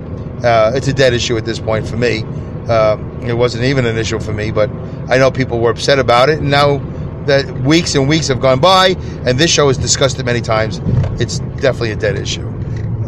Uh, 0.44 0.72
it's 0.74 0.88
a 0.88 0.92
dead 0.92 1.12
issue 1.12 1.36
at 1.36 1.44
this 1.44 1.58
point 1.58 1.86
for 1.86 1.96
me. 1.96 2.24
Uh, 2.68 2.96
it 3.22 3.34
wasn't 3.34 3.64
even 3.64 3.86
an 3.86 3.96
issue 3.96 4.18
for 4.20 4.32
me, 4.32 4.50
but 4.50 4.70
I 5.08 5.18
know 5.18 5.30
people 5.30 5.60
were 5.60 5.70
upset 5.70 5.98
about 5.98 6.30
it, 6.30 6.38
and 6.40 6.50
now 6.50 6.78
that 7.26 7.50
weeks 7.60 7.94
and 7.94 8.08
weeks 8.08 8.28
have 8.28 8.40
gone 8.40 8.60
by, 8.60 8.94
and 9.26 9.38
this 9.38 9.50
show 9.50 9.68
has 9.68 9.78
discussed 9.78 10.18
it 10.18 10.26
many 10.26 10.40
times, 10.40 10.80
it's 11.20 11.38
definitely 11.60 11.92
a 11.92 11.96
dead 11.96 12.16
issue. 12.16 12.46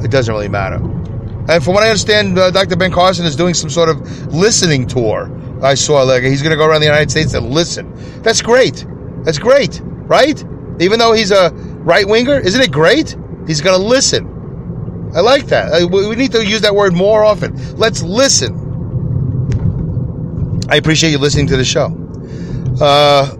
It 0.03 0.11
doesn't 0.11 0.33
really 0.33 0.49
matter. 0.49 0.77
And 1.49 1.63
from 1.63 1.75
what 1.75 1.85
I 1.85 1.89
understand, 1.89 2.39
uh, 2.39 2.51
Dr. 2.51 2.77
Ben 2.77 2.91
Carson 2.91 3.25
is 3.25 3.37
doing 3.37 3.55
some 3.55 3.71
sort 3.71 3.89
of 3.89 4.35
listening 4.35 4.87
tour. 4.87 5.31
I 5.63 5.75
saw 5.75 6.03
like 6.03 6.23
he's 6.23 6.43
going 6.43 6.51
to 6.51 6.57
go 6.57 6.67
around 6.67 6.81
the 6.81 6.87
United 6.87 7.11
States 7.11 7.35
and 7.35 7.51
listen. 7.51 7.93
That's 8.23 8.43
great. 8.43 8.85
That's 9.25 9.39
great, 9.39 9.81
right? 9.85 10.43
Even 10.81 10.99
though 10.99 11.13
he's 11.13 11.31
a 11.31 11.51
right 11.53 12.07
winger, 12.07 12.39
isn't 12.39 12.61
it 12.61 12.73
great? 12.73 13.17
He's 13.47 13.61
going 13.61 13.81
to 13.81 13.87
listen. 13.87 15.13
I 15.15 15.21
like 15.21 15.47
that. 15.47 15.91
We 15.91 16.17
need 16.17 16.33
to 16.33 16.45
use 16.45 16.63
that 16.63 16.75
word 16.75 16.95
more 16.95 17.25
often. 17.25 17.77
Let's 17.77 18.03
listen. 18.03 18.66
I 20.69 20.77
appreciate 20.77 21.11
you 21.11 21.19
listening 21.19 21.47
to 21.49 21.57
the 21.57 21.65
show. 21.65 21.87
Uh, 22.81 23.37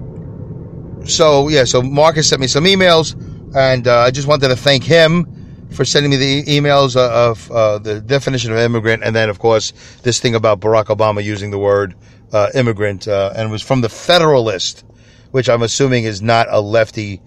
so 1.05 1.49
yeah, 1.49 1.65
so 1.65 1.83
Marcus 1.83 2.29
sent 2.29 2.41
me 2.41 2.47
some 2.47 2.65
emails, 2.65 3.15
and 3.57 3.89
uh, 3.89 4.01
I 4.01 4.13
just 4.13 4.29
wanted 4.29 4.49
to 4.49 4.57
thank 4.57 4.85
him 4.85 5.67
for 5.73 5.85
sending 5.85 6.11
me 6.11 6.17
the 6.17 6.45
emails 6.45 6.97
of 6.97 7.51
uh, 7.51 7.79
the 7.79 8.01
definition 8.01 8.53
of 8.53 8.59
immigrant, 8.59 9.03
and 9.03 9.15
then 9.15 9.29
of 9.29 9.41
course 9.41 9.73
this 10.03 10.21
thing 10.21 10.37
about 10.37 10.61
Barack 10.61 10.85
Obama 10.85 11.23
using 11.23 11.51
the 11.51 11.59
word 11.59 11.97
uh, 12.33 12.51
immigrant, 12.55 13.09
uh, 13.09 13.33
and 13.37 13.49
it 13.49 13.51
was 13.51 13.63
from 13.63 13.81
the 13.81 13.89
Federalist, 13.89 14.85
which 15.33 15.49
I'm 15.49 15.63
assuming 15.63 16.05
is 16.05 16.23
not 16.23 16.47
a 16.49 16.61
lefty 16.61 17.21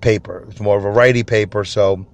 paper; 0.00 0.46
it's 0.50 0.60
more 0.60 0.78
of 0.78 0.84
a 0.84 0.90
righty 0.90 1.24
paper. 1.24 1.64
So, 1.64 2.06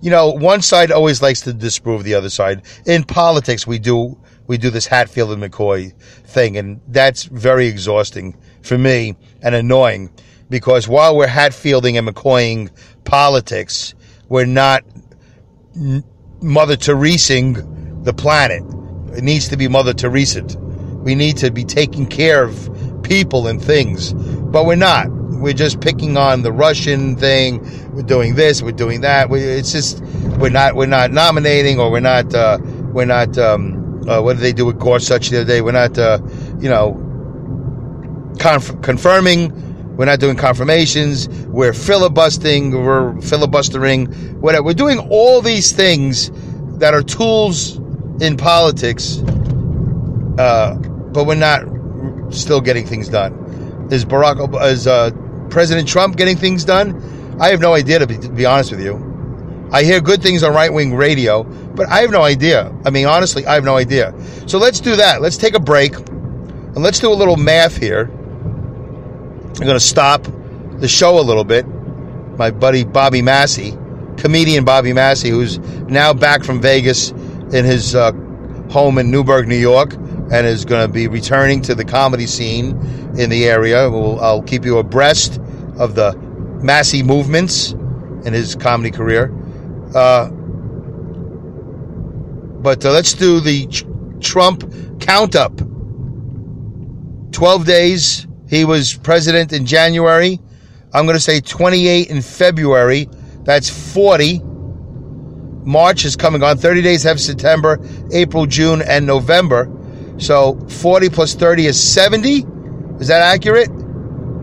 you 0.00 0.10
know, 0.10 0.30
one 0.30 0.62
side 0.62 0.90
always 0.92 1.20
likes 1.20 1.42
to 1.42 1.52
disprove 1.52 2.04
the 2.04 2.14
other 2.14 2.30
side. 2.30 2.62
In 2.86 3.04
politics, 3.04 3.66
we 3.66 3.78
do 3.78 4.18
we 4.50 4.58
do 4.58 4.68
this 4.68 4.84
Hatfield 4.84 5.30
and 5.30 5.40
McCoy 5.40 5.94
thing, 6.24 6.56
and 6.56 6.80
that's 6.88 7.22
very 7.22 7.68
exhausting 7.68 8.36
for 8.62 8.76
me 8.76 9.14
and 9.42 9.54
annoying 9.54 10.10
because 10.48 10.88
while 10.88 11.16
we're 11.16 11.28
Hatfielding 11.28 11.96
and 11.96 12.08
McCoying 12.08 12.68
politics, 13.04 13.94
we're 14.28 14.46
not 14.46 14.82
Mother 16.42 16.76
Teresaing 16.76 18.04
the 18.04 18.12
planet. 18.12 18.64
It 19.16 19.22
needs 19.22 19.46
to 19.50 19.56
be 19.56 19.68
Mother 19.68 19.94
Teresa. 19.94 20.42
We 20.42 21.14
need 21.14 21.36
to 21.36 21.52
be 21.52 21.64
taking 21.64 22.06
care 22.06 22.42
of 22.42 23.00
people 23.04 23.46
and 23.46 23.62
things, 23.62 24.14
but 24.14 24.66
we're 24.66 24.74
not. 24.74 25.06
We're 25.10 25.52
just 25.52 25.80
picking 25.80 26.16
on 26.16 26.42
the 26.42 26.50
Russian 26.50 27.14
thing. 27.14 27.60
We're 27.94 28.02
doing 28.02 28.34
this. 28.34 28.62
We're 28.62 28.72
doing 28.72 29.02
that. 29.02 29.30
We, 29.30 29.42
it's 29.42 29.70
just 29.70 30.02
we're 30.40 30.50
not 30.50 30.74
we're 30.74 30.86
not 30.86 31.12
nominating 31.12 31.78
or 31.78 31.92
we're 31.92 32.00
not 32.00 32.34
uh, 32.34 32.58
we're 32.92 33.04
not. 33.04 33.38
Um, 33.38 33.79
uh, 34.08 34.20
what 34.20 34.34
did 34.34 34.42
they 34.42 34.52
do 34.52 34.66
with 34.66 34.78
Gorsuch 34.78 35.30
the 35.30 35.40
other 35.40 35.46
day? 35.46 35.60
We're 35.60 35.72
not, 35.72 35.98
uh, 35.98 36.20
you 36.58 36.68
know, 36.68 36.94
conf- 38.38 38.80
confirming. 38.82 39.96
We're 39.96 40.06
not 40.06 40.20
doing 40.20 40.36
confirmations. 40.36 41.28
We're 41.46 41.72
filibustering. 41.72 42.70
We're 42.70 43.20
filibustering. 43.20 44.06
Whatever. 44.40 44.64
We're 44.64 44.74
doing 44.74 44.98
all 45.10 45.42
these 45.42 45.72
things 45.72 46.30
that 46.78 46.94
are 46.94 47.02
tools 47.02 47.76
in 48.20 48.36
politics, 48.36 49.18
uh, 50.38 50.74
but 51.12 51.26
we're 51.26 51.34
not 51.34 51.62
still 52.32 52.60
getting 52.60 52.86
things 52.86 53.08
done. 53.08 53.88
Is 53.90 54.04
Barack, 54.04 54.64
is 54.70 54.86
uh, 54.86 55.10
President 55.50 55.88
Trump 55.88 56.16
getting 56.16 56.36
things 56.36 56.64
done? 56.64 57.36
I 57.40 57.48
have 57.48 57.60
no 57.60 57.74
idea, 57.74 57.98
to 57.98 58.06
be, 58.06 58.16
to 58.18 58.28
be 58.28 58.46
honest 58.46 58.70
with 58.70 58.80
you. 58.82 59.68
I 59.72 59.84
hear 59.84 60.00
good 60.00 60.22
things 60.22 60.42
on 60.42 60.52
right 60.54 60.72
wing 60.72 60.94
radio, 60.96 61.44
but 61.80 61.88
I 61.88 62.00
have 62.00 62.10
no 62.10 62.20
idea. 62.20 62.70
I 62.84 62.90
mean, 62.90 63.06
honestly, 63.06 63.46
I 63.46 63.54
have 63.54 63.64
no 63.64 63.74
idea. 63.74 64.12
So 64.46 64.58
let's 64.58 64.80
do 64.80 64.96
that. 64.96 65.22
Let's 65.22 65.38
take 65.38 65.54
a 65.54 65.58
break 65.58 65.94
and 65.96 66.76
let's 66.76 66.98
do 66.98 67.10
a 67.10 67.16
little 67.16 67.38
math 67.38 67.78
here. 67.78 68.02
I'm 68.02 69.54
going 69.54 69.68
to 69.68 69.80
stop 69.80 70.26
the 70.76 70.86
show 70.86 71.18
a 71.18 71.22
little 71.22 71.42
bit. 71.42 71.66
My 72.36 72.50
buddy 72.50 72.84
Bobby 72.84 73.22
Massey, 73.22 73.78
comedian 74.18 74.62
Bobby 74.62 74.92
Massey, 74.92 75.30
who's 75.30 75.58
now 75.88 76.12
back 76.12 76.44
from 76.44 76.60
Vegas 76.60 77.12
in 77.12 77.64
his 77.64 77.94
uh, 77.94 78.12
home 78.70 78.98
in 78.98 79.10
Newburgh, 79.10 79.48
New 79.48 79.56
York, 79.56 79.94
and 79.94 80.46
is 80.46 80.66
going 80.66 80.86
to 80.86 80.92
be 80.92 81.08
returning 81.08 81.62
to 81.62 81.74
the 81.74 81.86
comedy 81.86 82.26
scene 82.26 82.72
in 83.16 83.30
the 83.30 83.46
area. 83.46 83.88
We'll, 83.88 84.20
I'll 84.20 84.42
keep 84.42 84.66
you 84.66 84.76
abreast 84.76 85.40
of 85.78 85.94
the 85.94 86.14
Massey 86.62 87.02
movements 87.02 87.72
in 87.72 88.34
his 88.34 88.54
comedy 88.54 88.90
career. 88.90 89.34
Uh, 89.94 90.30
but 92.62 92.84
uh, 92.84 92.90
let's 92.92 93.14
do 93.14 93.40
the 93.40 93.66
Trump 94.20 95.00
count 95.00 95.34
up. 95.34 95.56
12 97.32 97.64
days. 97.64 98.26
He 98.48 98.64
was 98.64 98.94
president 98.94 99.52
in 99.52 99.64
January. 99.64 100.40
I'm 100.92 101.06
going 101.06 101.16
to 101.16 101.20
say 101.20 101.40
28 101.40 102.08
in 102.08 102.20
February. 102.20 103.08
That's 103.44 103.70
40. 103.94 104.40
March 105.64 106.04
is 106.04 106.16
coming 106.16 106.42
on. 106.42 106.58
30 106.58 106.82
days 106.82 107.02
have 107.04 107.20
September, 107.20 107.78
April, 108.12 108.46
June, 108.46 108.82
and 108.82 109.06
November. 109.06 109.70
So 110.18 110.58
40 110.68 111.08
plus 111.10 111.34
30 111.34 111.66
is 111.66 111.92
70. 111.92 112.44
Is 112.98 113.08
that 113.08 113.22
accurate? 113.22 113.70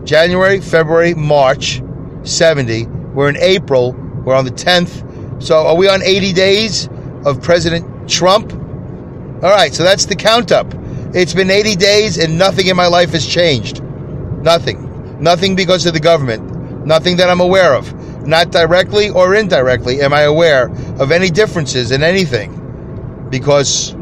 January, 0.04 0.60
February, 0.60 1.14
March, 1.14 1.82
70. 2.22 2.86
We're 2.86 3.28
in 3.28 3.36
April. 3.36 3.92
We're 4.24 4.34
on 4.34 4.44
the 4.44 4.50
10th. 4.50 5.42
So 5.42 5.66
are 5.66 5.76
we 5.76 5.88
on 5.88 6.02
80 6.02 6.32
days 6.32 6.88
of 7.24 7.42
President 7.42 7.97
Trump? 8.08 8.52
All 8.52 9.50
right, 9.50 9.72
so 9.72 9.82
that's 9.82 10.06
the 10.06 10.16
count 10.16 10.52
up. 10.52 10.66
It's 11.14 11.32
been 11.34 11.50
80 11.50 11.76
days 11.76 12.18
and 12.18 12.38
nothing 12.38 12.66
in 12.66 12.76
my 12.76 12.86
life 12.86 13.10
has 13.10 13.26
changed. 13.26 13.82
Nothing. 13.82 15.22
Nothing 15.22 15.54
because 15.54 15.86
of 15.86 15.94
the 15.94 16.00
government. 16.00 16.86
Nothing 16.86 17.16
that 17.16 17.30
I'm 17.30 17.40
aware 17.40 17.74
of. 17.74 18.26
Not 18.26 18.50
directly 18.50 19.10
or 19.10 19.34
indirectly 19.34 20.00
am 20.00 20.12
I 20.12 20.22
aware 20.22 20.68
of 21.00 21.12
any 21.12 21.30
differences 21.30 21.90
in 21.90 22.02
anything 22.02 23.26
because 23.30 23.94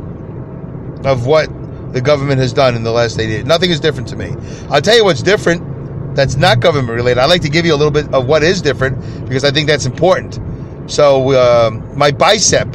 of 1.04 1.26
what 1.26 1.48
the 1.92 2.00
government 2.00 2.40
has 2.40 2.52
done 2.52 2.74
in 2.74 2.82
the 2.82 2.92
last 2.92 3.18
80 3.18 3.32
days. 3.32 3.44
Nothing 3.44 3.70
is 3.70 3.80
different 3.80 4.08
to 4.08 4.16
me. 4.16 4.34
I'll 4.70 4.82
tell 4.82 4.96
you 4.96 5.04
what's 5.04 5.22
different 5.22 5.76
that's 6.16 6.36
not 6.36 6.60
government 6.60 6.96
related. 6.96 7.20
I'd 7.20 7.26
like 7.26 7.42
to 7.42 7.50
give 7.50 7.66
you 7.66 7.74
a 7.74 7.76
little 7.76 7.92
bit 7.92 8.12
of 8.12 8.26
what 8.26 8.42
is 8.42 8.62
different 8.62 8.98
because 9.28 9.44
I 9.44 9.50
think 9.50 9.68
that's 9.68 9.86
important. 9.86 10.40
So 10.90 11.32
uh, 11.32 11.70
my 11.94 12.10
bicep 12.10 12.74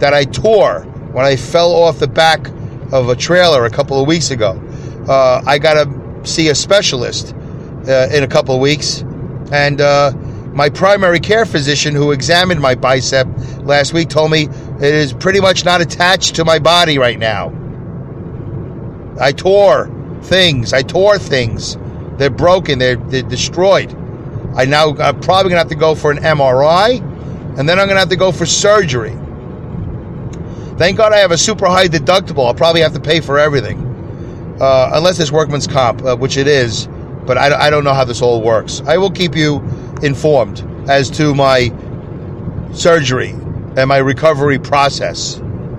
that 0.00 0.14
I 0.14 0.24
tore 0.24 0.82
when 1.12 1.24
I 1.24 1.36
fell 1.36 1.72
off 1.72 1.98
the 1.98 2.08
back 2.08 2.48
of 2.92 3.08
a 3.08 3.16
trailer 3.16 3.64
a 3.64 3.70
couple 3.70 4.00
of 4.00 4.06
weeks 4.06 4.30
ago. 4.30 4.60
uh, 5.08 5.42
I 5.46 5.58
got 5.58 5.74
to 5.74 6.26
see 6.26 6.48
a 6.48 6.54
specialist 6.54 7.34
uh, 7.88 8.08
in 8.12 8.22
a 8.22 8.28
couple 8.28 8.54
of 8.54 8.60
weeks. 8.60 9.02
And 9.50 9.80
uh, 9.80 10.12
my 10.52 10.68
primary 10.68 11.20
care 11.20 11.46
physician, 11.46 11.94
who 11.94 12.12
examined 12.12 12.60
my 12.60 12.74
bicep 12.74 13.26
last 13.60 13.92
week, 13.92 14.08
told 14.08 14.30
me 14.30 14.44
it 14.44 14.82
is 14.82 15.12
pretty 15.12 15.40
much 15.40 15.64
not 15.64 15.80
attached 15.80 16.36
to 16.36 16.44
my 16.44 16.58
body 16.58 16.98
right 16.98 17.18
now. 17.18 17.52
I 19.20 19.32
tore 19.32 19.90
things. 20.22 20.72
I 20.72 20.82
tore 20.82 21.18
things. 21.18 21.76
They're 22.18 22.30
broken. 22.30 22.78
They're, 22.78 22.96
they're 22.96 23.22
destroyed. 23.22 23.94
I 24.54 24.64
now 24.64 24.96
I'm 24.96 25.20
probably 25.20 25.50
gonna 25.50 25.60
have 25.60 25.68
to 25.68 25.74
go 25.74 25.94
for 25.94 26.10
an 26.10 26.18
MRI, 26.18 27.00
and 27.58 27.68
then 27.68 27.78
I'm 27.78 27.86
gonna 27.86 28.00
have 28.00 28.08
to 28.08 28.16
go 28.16 28.32
for 28.32 28.46
surgery. 28.46 29.16
Thank 30.78 30.96
God 30.96 31.12
I 31.12 31.18
have 31.18 31.32
a 31.32 31.38
super 31.38 31.66
high 31.66 31.88
deductible. 31.88 32.46
I'll 32.46 32.54
probably 32.54 32.82
have 32.82 32.94
to 32.94 33.00
pay 33.00 33.20
for 33.20 33.36
everything, 33.36 33.78
uh, 34.60 34.90
unless 34.94 35.18
it's 35.18 35.32
workman's 35.32 35.66
comp, 35.66 36.04
uh, 36.04 36.16
which 36.16 36.36
it 36.36 36.46
is. 36.46 36.88
But 37.26 37.36
I, 37.36 37.66
I 37.66 37.70
don't 37.70 37.82
know 37.82 37.94
how 37.94 38.04
this 38.04 38.22
all 38.22 38.40
works. 38.40 38.80
I 38.86 38.96
will 38.96 39.10
keep 39.10 39.34
you 39.34 39.56
informed 40.04 40.64
as 40.88 41.10
to 41.10 41.34
my 41.34 41.72
surgery 42.72 43.30
and 43.30 43.88
my 43.88 43.96
recovery 43.96 44.60
process. 44.60 45.34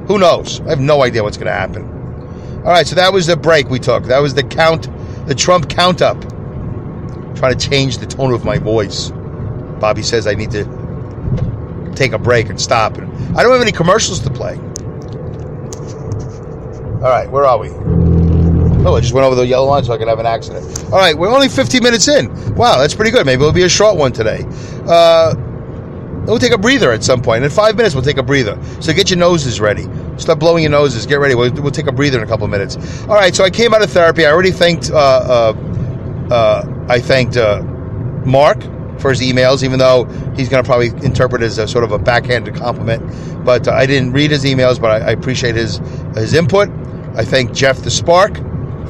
Who 0.08 0.20
knows? 0.20 0.60
I 0.62 0.70
have 0.70 0.82
no 0.82 1.02
idea 1.02 1.24
what's 1.24 1.38
going 1.38 1.48
to 1.48 1.54
happen. 1.54 1.84
All 2.66 2.72
right, 2.72 2.86
so 2.86 2.96
that 2.96 3.14
was 3.14 3.26
the 3.26 3.38
break 3.38 3.70
we 3.70 3.80
took. 3.80 4.04
That 4.04 4.20
was 4.20 4.34
the 4.34 4.44
count, 4.44 4.90
the 5.28 5.36
Trump 5.36 5.70
count 5.70 6.02
up. 6.02 6.18
I'm 6.26 7.36
trying 7.38 7.58
to 7.58 7.70
change 7.70 8.00
the 8.00 8.06
tone 8.06 8.34
of 8.34 8.44
my 8.44 8.58
voice. 8.58 9.12
Bobby 9.80 10.04
says 10.04 10.28
I 10.28 10.34
need 10.34 10.52
to 10.52 11.94
take 11.96 12.12
a 12.12 12.20
break 12.20 12.50
and 12.50 12.60
stop. 12.60 12.98
And 12.98 13.10
I 13.38 13.44
don't 13.44 13.54
have 13.54 13.62
any 13.62 13.72
commercials 13.72 14.20
to 14.20 14.30
play. 14.30 14.60
All 17.02 17.10
right, 17.10 17.32
where 17.32 17.46
are 17.46 17.58
we? 17.58 17.70
Oh, 18.86 18.96
I 18.96 19.00
just 19.00 19.14
went 19.14 19.26
over 19.26 19.34
the 19.34 19.48
yellow 19.48 19.68
line 19.68 19.86
so 19.86 19.94
I 19.94 19.98
could 19.98 20.10
have 20.10 20.20
an 20.20 20.26
accident. 20.26 20.84
All 20.92 21.00
right, 21.00 21.18
we're 21.18 21.30
only 21.30 21.48
15 21.48 21.82
minutes 21.82 22.10
in. 22.10 22.28
Wow, 22.56 22.78
that's 22.78 22.94
pretty 22.94 23.12
good. 23.12 23.26
Maybe 23.26 23.42
it'll 23.42 23.54
be 23.54 23.64
a 23.64 23.70
short 23.70 23.96
one 23.96 24.12
today. 24.12 24.44
Uh, 24.86 25.34
we'll 26.26 26.40
take 26.40 26.52
a 26.52 26.58
breather 26.58 26.92
at 26.92 27.02
some 27.02 27.22
point. 27.22 27.46
In 27.46 27.50
five 27.52 27.78
minutes, 27.78 27.96
we'll 27.96 28.04
take 28.04 28.18
a 28.18 28.24
breather. 28.24 28.62
So 28.82 28.92
get 28.92 29.10
your 29.10 29.18
noses 29.18 29.62
ready. 29.62 29.88
Start 30.18 30.40
blowing 30.40 30.62
your 30.62 30.72
noses. 30.72 31.06
Get 31.06 31.22
ready. 31.22 31.36
We'll, 31.36 31.54
we'll 31.54 31.72
take 31.72 31.88
a 31.88 31.94
breather 31.94 32.18
in 32.18 32.24
a 32.26 32.28
couple 32.28 32.44
of 32.44 32.52
minutes. 32.52 32.76
All 33.04 33.16
right, 33.16 33.34
so 33.34 33.46
I 33.46 33.50
came 33.50 33.74
out 33.74 33.82
of 33.82 33.90
therapy. 33.90 34.26
I 34.26 34.32
already 34.32 34.52
thanked, 34.52 34.92
uh, 34.92 34.98
uh, 34.98 36.34
uh 36.34 36.86
I 36.90 37.00
thanked 37.00 37.38
uh, 37.38 37.62
Mark 38.26 38.62
for 39.00 39.10
his 39.10 39.22
emails, 39.22 39.64
even 39.64 39.80
though 39.80 40.04
he's 40.36 40.50
going 40.50 40.62
to 40.62 40.68
probably 40.68 40.88
interpret 41.06 41.44
it 41.44 41.46
as 41.46 41.60
a 41.60 41.68
sort 41.68 41.86
of 41.86 41.94
a 41.94 42.00
backhanded 42.00 42.56
compliment. 42.56 43.46
But 43.46 43.70
uh, 43.70 43.72
I 43.72 43.86
didn't 43.86 44.12
read 44.12 44.32
his 44.32 44.44
emails, 44.44 44.82
but 44.82 45.02
I, 45.02 45.08
I 45.08 45.12
appreciate 45.12 45.56
his 45.56 45.78
his 46.14 46.34
input. 46.34 46.70
I 47.16 47.26
thank 47.26 47.54
Jeff 47.54 47.80
the 47.80 47.92
Spark 47.92 48.38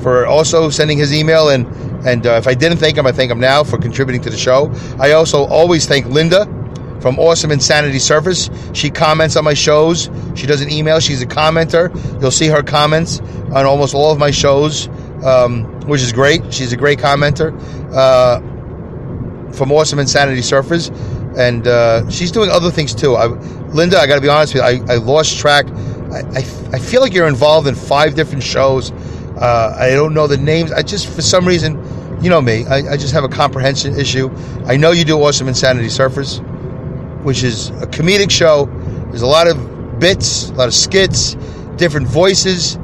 for 0.02 0.26
also 0.26 0.70
sending 0.70 0.98
his 0.98 1.14
email. 1.14 1.50
And 1.50 1.66
and 2.06 2.26
uh, 2.26 2.32
if 2.34 2.48
I 2.48 2.54
didn't 2.54 2.78
thank 2.78 2.98
him, 2.98 3.06
I 3.06 3.12
thank 3.12 3.30
him 3.30 3.40
now 3.40 3.64
for 3.64 3.78
contributing 3.78 4.22
to 4.24 4.30
the 4.30 4.38
show. 4.38 4.72
I 5.00 5.12
also 5.12 5.46
always 5.46 5.86
thank 5.86 6.06
Linda 6.06 6.46
from 7.02 7.18
Awesome 7.20 7.52
Insanity 7.52 7.98
Surfers. 7.98 8.50
She 8.76 8.90
comments 8.90 9.36
on 9.36 9.44
my 9.44 9.54
shows. 9.54 10.10
She 10.36 10.48
does 10.48 10.62
an 10.62 10.72
email. 10.72 11.00
She's 11.00 11.22
a 11.22 11.26
commenter. 11.26 11.90
You'll 12.22 12.32
see 12.32 12.48
her 12.48 12.64
comments 12.64 13.20
on 13.20 13.66
almost 13.66 13.96
all 13.96 14.12
of 14.12 14.20
my 14.20 14.32
shows, 14.32 14.88
um, 15.24 15.66
which 15.88 16.02
is 16.02 16.12
great. 16.14 16.54
She's 16.54 16.74
a 16.74 16.78
great 16.78 17.00
commenter 17.00 17.54
uh, 17.94 18.40
from 19.52 19.72
Awesome 19.72 20.00
Insanity 20.00 20.42
Surfers. 20.42 20.90
And 21.38 21.68
uh, 21.68 22.10
she's 22.10 22.32
doing 22.32 22.50
other 22.50 22.72
things 22.72 22.94
too. 22.94 23.16
I, 23.16 23.28
Linda, 23.28 23.98
I 23.98 24.08
got 24.08 24.16
to 24.16 24.22
be 24.22 24.30
honest 24.30 24.54
with 24.54 24.64
you, 24.64 24.84
I, 24.88 24.94
I 24.94 24.98
lost 24.98 25.38
track. 25.38 25.68
I, 26.12 26.20
I, 26.20 26.38
I 26.74 26.80
feel 26.80 27.02
like 27.02 27.14
you're 27.14 27.28
involved 27.28 27.68
in 27.68 27.76
five 27.76 28.16
different 28.16 28.44
shows. 28.44 28.92
Uh, 28.92 29.76
I 29.78 29.92
don't 29.92 30.14
know 30.14 30.28
the 30.28 30.38
names. 30.38 30.72
I 30.72 30.82
just, 30.82 31.08
for 31.08 31.22
some 31.22 31.48
reason, 31.48 31.76
you 32.22 32.30
know 32.30 32.42
me, 32.42 32.66
I, 32.66 32.94
I, 32.94 32.98
just 32.98 33.14
have 33.14 33.24
a 33.24 33.30
comprehension 33.30 33.98
issue. 33.98 34.30
I 34.66 34.76
know 34.76 34.92
you 34.92 35.06
do 35.06 35.18
Awesome 35.22 35.48
Insanity 35.48 35.88
Surfers, 35.88 36.44
which 37.24 37.44
is 37.44 37.70
a 37.70 37.88
comedic 37.88 38.30
show. 38.30 38.66
There's 39.10 39.22
a 39.22 39.28
lot 39.28 39.48
of 39.48 40.00
bits, 40.00 40.50
a 40.50 40.54
lot 40.54 40.68
of 40.68 40.74
skits, 40.74 41.36
different 41.78 42.08
voices, 42.08 42.78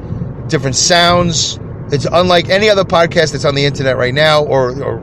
different 0.47 0.75
sounds. 0.75 1.59
It's 1.91 2.05
unlike 2.09 2.49
any 2.49 2.69
other 2.69 2.85
podcast 2.85 3.33
that's 3.33 3.45
on 3.45 3.55
the 3.55 3.65
internet 3.65 3.97
right 3.97 4.13
now 4.13 4.43
or, 4.43 4.81
or 4.81 4.99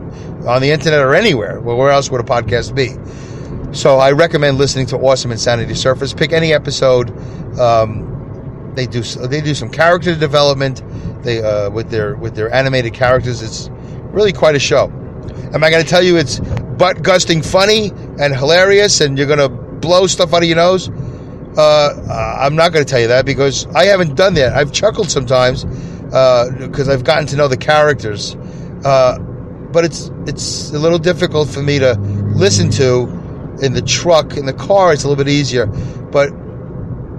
on 0.49 0.63
the 0.63 0.71
internet 0.71 1.01
or 1.01 1.15
anywhere. 1.15 1.61
Well, 1.61 1.77
where 1.77 1.91
else 1.91 2.11
would 2.11 2.21
a 2.21 2.25
podcast 2.25 2.75
be? 2.75 2.97
So 3.75 3.99
I 3.99 4.13
recommend 4.13 4.59
listening 4.59 4.87
to 4.87 4.97
Awesome 4.97 5.33
Insanity 5.33 5.75
Surfers. 5.75 6.17
Pick 6.17 6.33
any 6.33 6.53
episode. 6.53 7.11
Um, 7.59 8.12
they 8.75 8.87
do 8.87 9.03
they 9.03 9.41
do 9.41 9.55
some 9.55 9.71
character 9.71 10.15
development. 10.15 10.83
They 11.23 11.43
uh, 11.43 11.71
with 11.71 11.91
their 11.91 12.17
with 12.17 12.35
their 12.35 12.53
animated 12.53 12.95
characters. 12.95 13.43
It's 13.43 13.69
really 14.13 14.33
quite 14.33 14.55
a 14.55 14.59
show. 14.59 14.91
Am 15.55 15.63
I 15.63 15.71
going 15.71 15.83
to 15.83 15.89
tell 15.89 16.03
you 16.03 16.17
it's 16.17 16.41
butt 16.41 17.03
gusting 17.03 17.43
funny 17.43 17.91
and 18.19 18.35
hilarious, 18.35 19.01
and 19.01 19.19
you're 19.19 19.27
going 19.27 19.39
to 19.39 19.49
blow 19.49 20.07
stuff 20.07 20.33
out 20.33 20.43
of 20.43 20.49
your 20.49 20.57
nose? 20.57 20.89
Uh, 21.57 22.39
I'm 22.41 22.57
not 22.57 22.73
going 22.73 22.85
to 22.85 22.91
tell 22.91 23.01
you 23.01 23.09
that 23.09 23.27
because 23.27 23.67
I 23.75 23.85
haven't 23.85 24.15
done 24.15 24.35
that. 24.35 24.55
I've 24.57 24.73
chuckled 24.73 25.11
sometimes 25.11 25.65
because 25.65 26.89
uh, 26.89 26.93
I've 26.93 27.05
gotten 27.05 27.27
to 27.29 27.37
know 27.37 27.49
the 27.49 27.59
characters, 27.59 28.35
uh, 28.85 29.19
but 29.19 29.85
it's 29.85 30.11
it's 30.27 30.71
a 30.71 30.79
little 30.79 30.99
difficult 30.99 31.49
for 31.49 31.63
me 31.63 31.79
to 31.79 31.95
listen 32.35 32.71
to 32.71 33.03
in 33.63 33.75
the 33.75 33.83
truck. 33.83 34.37
In 34.39 34.47
the 34.47 34.55
car, 34.55 34.95
it's 34.95 35.05
a 35.05 35.09
little 35.09 35.23
bit 35.23 35.31
easier, 35.31 35.67
but 35.67 36.33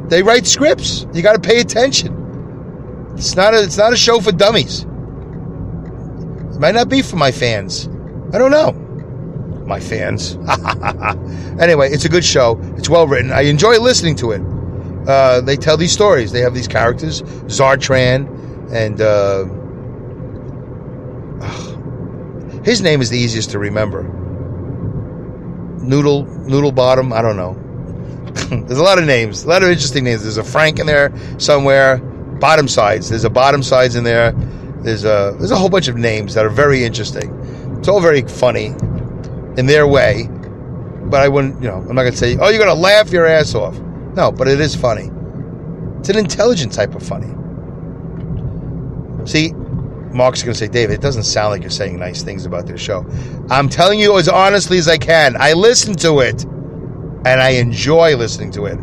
they 0.09 0.23
write 0.23 0.45
scripts. 0.45 1.05
You 1.13 1.21
got 1.21 1.33
to 1.33 1.47
pay 1.47 1.59
attention. 1.59 3.13
It's 3.15 3.35
not 3.35 3.53
a 3.53 3.63
it's 3.63 3.77
not 3.77 3.93
a 3.93 3.97
show 3.97 4.19
for 4.19 4.31
dummies. 4.31 4.83
It 4.83 6.59
might 6.59 6.75
not 6.75 6.89
be 6.89 7.01
for 7.01 7.15
my 7.15 7.31
fans. 7.31 7.87
I 8.33 8.37
don't 8.37 8.51
know. 8.51 8.71
My 9.65 9.79
fans. 9.79 10.35
anyway, 11.59 11.89
it's 11.91 12.05
a 12.05 12.09
good 12.09 12.25
show. 12.25 12.59
It's 12.77 12.89
well 12.89 13.07
written. 13.07 13.31
I 13.31 13.41
enjoy 13.41 13.79
listening 13.79 14.15
to 14.17 14.31
it. 14.31 14.41
Uh, 15.07 15.41
they 15.41 15.55
tell 15.55 15.77
these 15.77 15.91
stories. 15.91 16.31
They 16.31 16.41
have 16.41 16.53
these 16.53 16.67
characters, 16.67 17.21
Zartran, 17.21 18.27
and 18.71 19.01
uh, 19.01 19.45
his 22.63 22.81
name 22.81 23.01
is 23.01 23.09
the 23.09 23.17
easiest 23.17 23.51
to 23.51 23.59
remember. 23.59 24.03
Noodle, 25.81 26.25
Noodle 26.25 26.71
Bottom. 26.71 27.11
I 27.13 27.21
don't 27.21 27.37
know. 27.37 27.59
There's 28.49 28.79
a 28.79 28.83
lot 28.83 28.97
of 28.97 29.05
names, 29.05 29.43
a 29.43 29.49
lot 29.49 29.63
of 29.63 29.69
interesting 29.69 30.03
names. 30.03 30.23
There's 30.23 30.37
a 30.37 30.43
Frank 30.43 30.79
in 30.79 30.85
there 30.85 31.11
somewhere 31.39 31.97
bottom 32.39 32.67
sides. 32.67 33.09
There's 33.09 33.23
a 33.23 33.29
bottom 33.29 33.63
sides 33.63 33.95
in 33.95 34.03
there. 34.03 34.31
There's 34.81 35.05
a 35.05 35.35
there's 35.37 35.51
a 35.51 35.55
whole 35.55 35.69
bunch 35.69 35.87
of 35.87 35.95
names 35.95 36.33
that 36.33 36.45
are 36.45 36.49
very 36.49 36.83
interesting. 36.83 37.31
It's 37.77 37.87
all 37.87 38.01
very 38.01 38.21
funny 38.23 38.67
in 39.57 39.65
their 39.65 39.87
way, 39.87 40.27
but 40.29 41.21
I 41.21 41.29
wouldn't, 41.29 41.61
you 41.61 41.69
know, 41.69 41.77
I'm 41.77 41.95
not 41.95 42.03
to 42.03 42.11
say, 42.17 42.37
"Oh, 42.37 42.49
you're 42.49 42.65
to 42.65 42.73
laugh 42.73 43.11
your 43.11 43.25
ass 43.25 43.55
off." 43.55 43.77
No, 44.15 44.31
but 44.31 44.47
it 44.47 44.59
is 44.59 44.75
funny. 44.75 45.09
It's 45.99 46.09
an 46.09 46.17
intelligent 46.17 46.73
type 46.73 46.95
of 46.95 47.03
funny. 47.03 47.33
See, 49.25 49.53
Mark's 50.13 50.43
going 50.43 50.53
to 50.53 50.59
say, 50.59 50.67
David, 50.67 50.95
it 50.95 51.01
doesn't 51.01 51.23
sound 51.23 51.51
like 51.51 51.61
you're 51.61 51.71
saying 51.71 51.97
nice 51.97 52.21
things 52.23 52.45
about 52.45 52.67
their 52.67 52.77
show. 52.77 53.05
I'm 53.49 53.69
telling 53.69 53.99
you 53.99 54.17
as 54.17 54.27
honestly 54.27 54.77
as 54.77 54.87
I 54.87 54.97
can. 54.97 55.35
I 55.39 55.53
listen 55.53 55.95
to 55.95 56.19
it, 56.19 56.45
and 57.25 57.41
I 57.41 57.51
enjoy 57.51 58.15
listening 58.15 58.51
to 58.51 58.65
it 58.65 58.77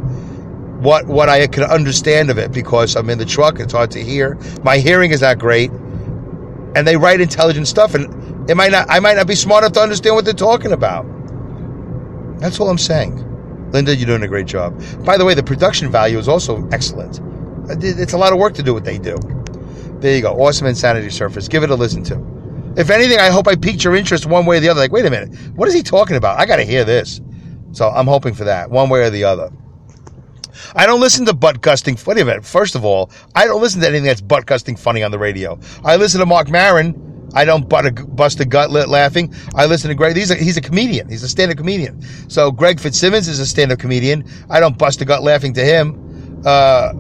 what 0.81 1.07
what 1.07 1.29
I 1.29 1.47
can 1.47 1.65
understand 1.65 2.31
of 2.31 2.39
it 2.39 2.53
because 2.53 2.97
I'm 2.97 3.11
in 3.11 3.19
the 3.19 3.27
truck. 3.27 3.61
It's 3.61 3.73
hard 3.73 3.91
to 3.93 4.03
hear. 4.03 4.39
My 4.63 4.79
hearing 4.79 5.11
is 5.11 5.21
not 5.21 5.39
great, 5.39 5.71
and 5.71 6.87
they 6.87 6.97
write 6.97 7.21
intelligent 7.21 7.69
stuff, 7.69 7.95
and 7.95 8.51
it 8.51 8.55
might 8.57 8.73
not. 8.73 8.87
I 8.89 8.99
might 9.01 9.17
not 9.17 9.27
be 9.27 9.35
smart 9.35 9.63
enough 9.63 9.75
to 9.75 9.81
understand 9.81 10.17
what 10.17 10.25
they're 10.25 10.35
talking 10.35 10.73
about. 10.73 11.07
That's 12.41 12.59
all 12.59 12.71
I'm 12.71 12.79
saying. 12.79 13.27
Linda, 13.73 13.95
you're 13.95 14.07
doing 14.07 14.23
a 14.23 14.29
great 14.29 14.47
job. 14.47 14.83
By 15.05 15.17
the 15.17 15.25
way, 15.25 15.35
the 15.35 15.43
production 15.43 15.91
value 15.91 16.19
is 16.19 16.29
also 16.29 16.67
excellent. 16.73 17.21
Uh, 17.71 17.77
it's 17.81 18.15
a 18.15 18.19
lot 18.19 18.33
of 18.33 18.39
work 18.39 18.55
to 18.55 18.63
do 18.63 18.73
what 18.73 18.85
they 18.85 18.99
do. 18.99 19.17
There 20.01 20.17
you 20.17 20.23
go. 20.23 20.33
Awesome 20.33 20.67
Insanity 20.67 21.09
Surfers. 21.09 21.49
Give 21.49 21.63
it 21.63 21.71
a 21.71 21.75
listen 21.75 22.03
to. 22.05 22.15
If 22.77 22.89
anything, 22.89 23.19
I 23.19 23.29
hope 23.29 23.47
I 23.47 23.55
piqued 23.55 23.85
your 23.85 23.95
interest 23.95 24.27
one 24.27 24.47
way 24.47 24.57
or 24.57 24.61
the 24.61 24.71
other. 24.71 24.81
Like, 24.81 24.93
wait 24.93 25.05
a 25.05 25.11
minute, 25.11 25.37
what 25.55 25.69
is 25.69 25.75
he 25.75 25.83
talking 25.83 26.17
about? 26.17 26.41
I 26.41 26.47
got 26.47 26.57
to 26.57 26.65
hear 26.65 26.85
this. 26.85 27.21
So 27.73 27.89
I'm 27.89 28.07
hoping 28.07 28.35
for 28.35 28.45
that, 28.45 28.71
one 28.71 28.89
way 28.89 29.01
or 29.03 29.11
the 29.11 29.25
other. 29.25 29.51
I 30.75 30.87
don't 30.87 31.01
listen 31.01 31.27
to 31.27 31.33
butt 31.33 31.61
gusting. 31.61 31.97
Wait 32.07 32.19
a. 32.19 32.43
First 32.43 32.75
of 32.75 32.85
all, 32.85 33.11
I 33.35 33.47
don't 33.47 33.61
listen 33.61 33.81
to 33.81 33.89
anything 33.89 34.05
that's 34.05 34.21
butt 34.21 34.47
gusting 34.47 34.77
funny 34.77 35.03
on 35.03 35.11
the 35.11 35.19
radio. 35.19 35.59
I 35.85 35.97
listen 35.97 36.21
to 36.21 36.27
Mark 36.27 36.49
Maron. 36.49 37.07
I 37.35 37.45
don't 37.45 37.73
a, 37.73 37.93
bust 37.93 38.41
a 38.41 38.45
gut 38.45 38.71
laughing. 38.71 39.33
I 39.55 39.67
listen 39.67 39.89
to 39.89 39.95
Greg. 39.95 40.17
He's 40.17 40.31
a, 40.31 40.35
he's 40.35 40.57
a 40.57 40.61
comedian. 40.61 41.09
He's 41.09 41.23
a 41.23 41.29
stand-up 41.29 41.59
comedian. 41.59 42.03
So 42.29 42.51
Greg 42.51 42.81
Fitzsimmons 42.81 43.29
is 43.29 43.39
a 43.39 43.47
stand-up 43.47 43.79
comedian. 43.79 44.29
I 44.51 44.59
don't 44.59 44.77
bust 44.77 45.01
a 45.01 45.05
gut 45.05 45.23
laughing 45.23 45.55
to 45.55 45.65
him. 45.65 46.43
Uh, 46.45 46.93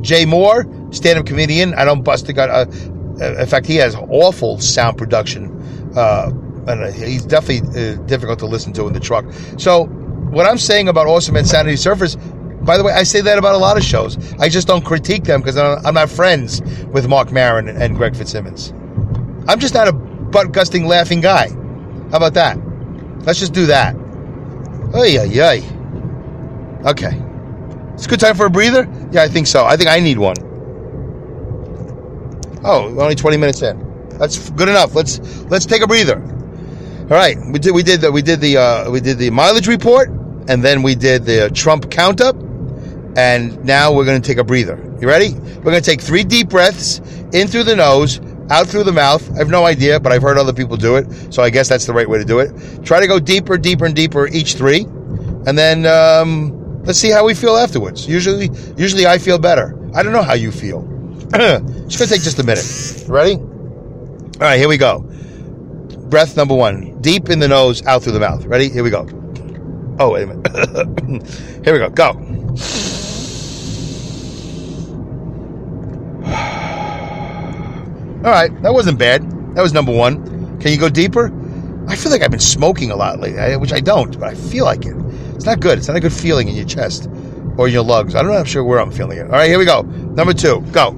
Jay 0.00 0.24
Mohr, 0.24 0.94
stand-up 0.94 1.26
comedian. 1.26 1.74
I 1.74 1.84
don't 1.84 2.02
bust 2.02 2.28
a 2.30 2.32
gut. 2.32 2.48
Uh, 2.48 2.66
in 3.38 3.46
fact, 3.46 3.66
he 3.66 3.76
has 3.76 3.94
awful 3.94 4.58
sound 4.60 4.96
production. 4.96 5.92
Uh, 5.94 6.30
and 6.66 6.94
he's 6.94 7.24
definitely 7.24 7.68
uh, 7.68 7.96
difficult 8.06 8.38
to 8.40 8.46
listen 8.46 8.72
to 8.74 8.86
in 8.86 8.92
the 8.92 9.00
truck. 9.00 9.24
So 9.58 9.84
what 10.30 10.46
I'm 10.46 10.58
saying 10.58 10.88
about 10.88 11.06
Awesome 11.06 11.36
Insanity 11.36 11.76
Surfers 11.76 12.16
By 12.64 12.76
the 12.76 12.84
way, 12.84 12.92
I 12.92 13.04
say 13.04 13.22
that 13.22 13.38
about 13.38 13.54
a 13.54 13.58
lot 13.58 13.78
of 13.78 13.82
shows. 13.82 14.18
I 14.38 14.48
just 14.48 14.66
don't 14.68 14.84
critique 14.84 15.24
them 15.24 15.40
because 15.40 15.56
I'm 15.56 15.94
not 15.94 16.10
friends 16.10 16.60
with 16.92 17.08
Mark 17.08 17.32
Maron 17.32 17.68
and 17.68 17.96
Greg 17.96 18.14
Fitzsimmons. 18.14 18.72
I'm 19.48 19.58
just 19.58 19.72
not 19.72 19.88
a 19.88 19.92
butt 19.92 20.52
gusting 20.52 20.86
laughing 20.86 21.20
guy. 21.22 21.48
How 22.10 22.18
about 22.18 22.34
that? 22.34 22.58
Let's 23.24 23.38
just 23.38 23.54
do 23.54 23.66
that. 23.66 23.96
Ay, 24.94 25.18
ay, 25.18 25.40
ay. 25.40 25.62
Okay. 26.84 27.22
It's 27.94 28.06
a 28.06 28.08
good 28.08 28.20
time 28.20 28.34
for 28.36 28.46
a 28.46 28.50
breather? 28.50 28.86
Yeah, 29.10 29.22
I 29.22 29.28
think 29.28 29.46
so. 29.46 29.64
I 29.64 29.76
think 29.76 29.88
I 29.88 30.00
need 30.00 30.18
one. 30.18 30.36
Oh, 32.62 32.94
only 33.00 33.14
20 33.14 33.36
minutes 33.38 33.62
in. 33.62 34.08
That's 34.18 34.50
good 34.50 34.68
enough. 34.68 34.94
Let's 34.94 35.18
let's 35.44 35.64
take 35.64 35.82
a 35.82 35.86
breather. 35.86 36.20
All 37.10 37.16
right, 37.16 37.36
we 37.44 37.58
did 37.58 37.74
we 37.74 37.82
did 37.82 38.02
the 38.02 38.12
we 38.12 38.22
did 38.22 38.40
the 38.40 38.56
uh, 38.56 38.88
we 38.88 39.00
did 39.00 39.18
the 39.18 39.30
mileage 39.30 39.66
report, 39.66 40.10
and 40.46 40.62
then 40.62 40.84
we 40.84 40.94
did 40.94 41.24
the 41.24 41.50
Trump 41.52 41.90
count 41.90 42.20
up, 42.20 42.36
and 43.16 43.64
now 43.64 43.92
we're 43.92 44.04
going 44.04 44.22
to 44.22 44.24
take 44.24 44.38
a 44.38 44.44
breather. 44.44 44.76
You 45.00 45.08
ready? 45.08 45.34
We're 45.34 45.72
going 45.72 45.82
to 45.82 45.90
take 45.90 46.00
three 46.00 46.22
deep 46.22 46.50
breaths 46.50 47.00
in 47.32 47.48
through 47.48 47.64
the 47.64 47.74
nose, 47.74 48.20
out 48.48 48.68
through 48.68 48.84
the 48.84 48.92
mouth. 48.92 49.28
I 49.32 49.38
have 49.38 49.50
no 49.50 49.66
idea, 49.66 49.98
but 49.98 50.12
I've 50.12 50.22
heard 50.22 50.38
other 50.38 50.52
people 50.52 50.76
do 50.76 50.94
it, 50.94 51.34
so 51.34 51.42
I 51.42 51.50
guess 51.50 51.68
that's 51.68 51.84
the 51.84 51.92
right 51.92 52.08
way 52.08 52.18
to 52.18 52.24
do 52.24 52.38
it. 52.38 52.84
Try 52.84 53.00
to 53.00 53.08
go 53.08 53.18
deeper, 53.18 53.58
deeper, 53.58 53.86
and 53.86 53.96
deeper 53.96 54.28
each 54.28 54.54
three, 54.54 54.82
and 54.82 55.58
then 55.58 55.86
um, 55.86 56.80
let's 56.84 57.00
see 57.00 57.10
how 57.10 57.26
we 57.26 57.34
feel 57.34 57.56
afterwards. 57.56 58.06
Usually, 58.06 58.50
usually 58.76 59.08
I 59.08 59.18
feel 59.18 59.40
better. 59.40 59.76
I 59.96 60.04
don't 60.04 60.12
know 60.12 60.22
how 60.22 60.34
you 60.34 60.52
feel. 60.52 60.86
it's 61.34 61.34
going 61.34 61.88
to 61.88 62.06
take 62.06 62.22
just 62.22 62.38
a 62.38 62.44
minute. 62.44 63.08
Ready? 63.08 63.34
All 63.34 64.46
right, 64.46 64.60
here 64.60 64.68
we 64.68 64.76
go. 64.76 65.10
Breath 66.10 66.36
number 66.36 66.56
one. 66.56 67.00
Deep 67.00 67.30
in 67.30 67.38
the 67.38 67.46
nose, 67.46 67.86
out 67.86 68.02
through 68.02 68.12
the 68.12 68.20
mouth. 68.20 68.44
Ready? 68.44 68.68
Here 68.68 68.82
we 68.82 68.90
go. 68.90 69.06
Oh, 70.00 70.10
wait 70.10 70.24
a 70.24 70.26
minute. 70.26 71.28
here 71.64 71.72
we 71.72 71.78
go. 71.78 71.88
Go. 71.88 72.08
All 78.24 78.32
right, 78.32 78.50
that 78.62 78.74
wasn't 78.74 78.98
bad. 78.98 79.22
That 79.54 79.62
was 79.62 79.72
number 79.72 79.92
one. 79.92 80.58
Can 80.58 80.72
you 80.72 80.78
go 80.78 80.88
deeper? 80.88 81.32
I 81.86 81.94
feel 81.94 82.10
like 82.10 82.22
I've 82.22 82.30
been 82.32 82.40
smoking 82.40 82.90
a 82.90 82.96
lot 82.96 83.20
lately, 83.20 83.56
which 83.56 83.72
I 83.72 83.80
don't, 83.80 84.18
but 84.18 84.28
I 84.30 84.34
feel 84.34 84.64
like 84.64 84.84
it. 84.84 84.96
It's 85.36 85.44
not 85.44 85.60
good. 85.60 85.78
It's 85.78 85.86
not 85.86 85.96
a 85.96 86.00
good 86.00 86.12
feeling 86.12 86.48
in 86.48 86.56
your 86.56 86.66
chest 86.66 87.08
or 87.56 87.68
your 87.68 87.84
lungs. 87.84 88.16
I 88.16 88.22
don't 88.22 88.32
know. 88.32 88.38
I'm 88.38 88.44
sure 88.44 88.64
where 88.64 88.80
I'm 88.80 88.90
feeling 88.90 89.18
it. 89.18 89.26
All 89.26 89.30
right, 89.30 89.48
here 89.48 89.60
we 89.60 89.64
go. 89.64 89.82
Number 89.82 90.32
two, 90.34 90.60
go. 90.72 90.90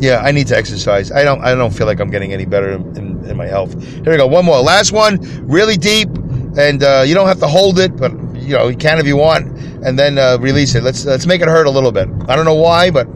Yeah, 0.00 0.20
I 0.24 0.32
need 0.32 0.46
to 0.46 0.56
exercise. 0.56 1.12
I 1.12 1.24
don't. 1.24 1.42
I 1.42 1.54
don't 1.54 1.72
feel 1.72 1.86
like 1.86 2.00
I'm 2.00 2.10
getting 2.10 2.32
any 2.32 2.46
better 2.46 2.70
in, 2.72 3.22
in 3.26 3.36
my 3.36 3.46
health. 3.46 3.80
Here 3.82 4.10
we 4.10 4.16
go. 4.16 4.26
One 4.26 4.46
more. 4.46 4.58
Last 4.60 4.92
one. 4.92 5.18
Really 5.46 5.76
deep, 5.76 6.08
and 6.56 6.82
uh, 6.82 7.04
you 7.06 7.14
don't 7.14 7.28
have 7.28 7.38
to 7.40 7.46
hold 7.46 7.78
it, 7.78 7.96
but 7.96 8.10
you 8.34 8.56
know 8.56 8.68
you 8.68 8.78
can 8.78 8.98
if 8.98 9.06
you 9.06 9.18
want, 9.18 9.46
and 9.84 9.98
then 9.98 10.16
uh, 10.16 10.38
release 10.40 10.74
it. 10.74 10.82
Let's 10.82 11.04
let's 11.04 11.26
make 11.26 11.42
it 11.42 11.48
hurt 11.48 11.66
a 11.66 11.70
little 11.70 11.92
bit. 11.92 12.08
I 12.28 12.34
don't 12.34 12.46
know 12.46 12.54
why, 12.54 12.90
but 12.90 13.06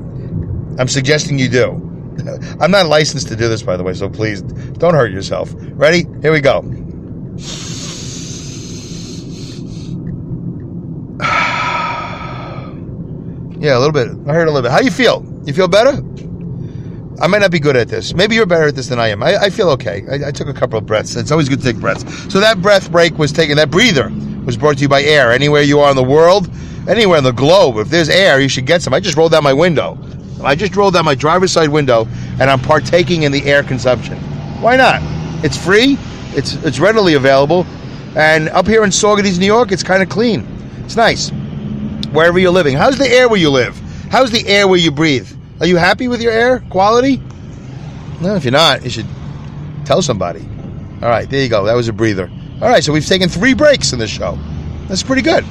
I'm 0.78 0.88
suggesting 0.88 1.38
you 1.38 1.48
do. 1.48 1.70
I'm 2.60 2.70
not 2.70 2.86
licensed 2.86 3.28
to 3.28 3.36
do 3.36 3.48
this, 3.48 3.62
by 3.62 3.78
the 3.78 3.82
way, 3.82 3.94
so 3.94 4.10
please 4.10 4.42
don't 4.42 4.94
hurt 4.94 5.10
yourself. 5.10 5.54
Ready? 5.56 6.04
Here 6.20 6.32
we 6.32 6.40
go. 6.40 6.60
Yeah, 13.56 13.78
a 13.78 13.80
little 13.80 13.92
bit. 13.92 14.08
I 14.28 14.34
heard 14.34 14.46
a 14.46 14.50
little 14.50 14.60
bit. 14.60 14.70
How 14.70 14.80
do 14.80 14.84
you 14.84 14.90
feel? 14.90 15.24
You 15.46 15.54
feel 15.54 15.68
better? 15.68 16.02
I 17.20 17.28
might 17.28 17.38
not 17.38 17.50
be 17.50 17.60
good 17.60 17.76
at 17.76 17.88
this. 17.88 18.12
Maybe 18.14 18.34
you're 18.34 18.46
better 18.46 18.68
at 18.68 18.74
this 18.74 18.88
than 18.88 18.98
I 18.98 19.08
am. 19.08 19.22
I, 19.22 19.36
I 19.36 19.50
feel 19.50 19.70
okay. 19.70 20.04
I, 20.10 20.28
I, 20.28 20.30
took 20.32 20.48
a 20.48 20.52
couple 20.52 20.78
of 20.78 20.84
breaths. 20.84 21.14
It's 21.14 21.30
always 21.30 21.48
good 21.48 21.60
to 21.60 21.64
take 21.64 21.80
breaths. 21.80 22.04
So 22.32 22.40
that 22.40 22.60
breath 22.60 22.90
break 22.90 23.16
was 23.18 23.30
taken, 23.30 23.56
that 23.56 23.70
breather 23.70 24.12
was 24.44 24.56
brought 24.56 24.76
to 24.76 24.82
you 24.82 24.88
by 24.88 25.02
air. 25.02 25.32
Anywhere 25.32 25.62
you 25.62 25.78
are 25.80 25.90
in 25.90 25.96
the 25.96 26.02
world, 26.02 26.50
anywhere 26.88 27.18
in 27.18 27.24
the 27.24 27.32
globe, 27.32 27.76
if 27.76 27.88
there's 27.88 28.08
air, 28.08 28.40
you 28.40 28.48
should 28.48 28.66
get 28.66 28.82
some. 28.82 28.92
I 28.92 29.00
just 29.00 29.16
rolled 29.16 29.32
down 29.32 29.44
my 29.44 29.52
window. 29.52 29.96
I 30.42 30.54
just 30.54 30.74
rolled 30.76 30.94
down 30.94 31.04
my 31.04 31.14
driver's 31.14 31.52
side 31.52 31.68
window 31.68 32.06
and 32.40 32.50
I'm 32.50 32.60
partaking 32.60 33.22
in 33.22 33.32
the 33.32 33.44
air 33.44 33.62
consumption. 33.62 34.18
Why 34.60 34.76
not? 34.76 35.00
It's 35.44 35.56
free, 35.56 35.96
it's, 36.32 36.54
it's 36.64 36.80
readily 36.80 37.14
available, 37.14 37.64
and 38.16 38.48
up 38.50 38.66
here 38.66 38.84
in 38.84 38.90
Saugerties, 38.90 39.38
New 39.38 39.46
York, 39.46 39.72
it's 39.72 39.82
kind 39.82 40.02
of 40.02 40.08
clean. 40.08 40.46
It's 40.84 40.96
nice. 40.96 41.30
Wherever 42.12 42.38
you're 42.38 42.52
living. 42.52 42.76
How's 42.76 42.98
the 42.98 43.08
air 43.08 43.28
where 43.28 43.40
you 43.40 43.50
live? 43.50 43.76
How's 44.10 44.30
the 44.30 44.46
air 44.46 44.68
where 44.68 44.78
you 44.78 44.90
breathe? 44.90 45.33
Are 45.60 45.66
you 45.66 45.76
happy 45.76 46.08
with 46.08 46.20
your 46.20 46.32
air 46.32 46.60
quality? 46.70 47.22
No, 48.20 48.34
if 48.34 48.44
you're 48.44 48.52
not, 48.52 48.82
you 48.82 48.90
should 48.90 49.06
tell 49.84 50.02
somebody. 50.02 50.40
All 51.02 51.08
right, 51.08 51.28
there 51.28 51.42
you 51.42 51.48
go. 51.48 51.64
That 51.64 51.74
was 51.74 51.88
a 51.88 51.92
breather. 51.92 52.30
All 52.60 52.68
right, 52.68 52.82
so 52.82 52.92
we've 52.92 53.06
taken 53.06 53.28
three 53.28 53.54
breaks 53.54 53.92
in 53.92 53.98
this 53.98 54.10
show. 54.10 54.38
That's 54.88 55.02
pretty 55.02 55.22
good, 55.22 55.44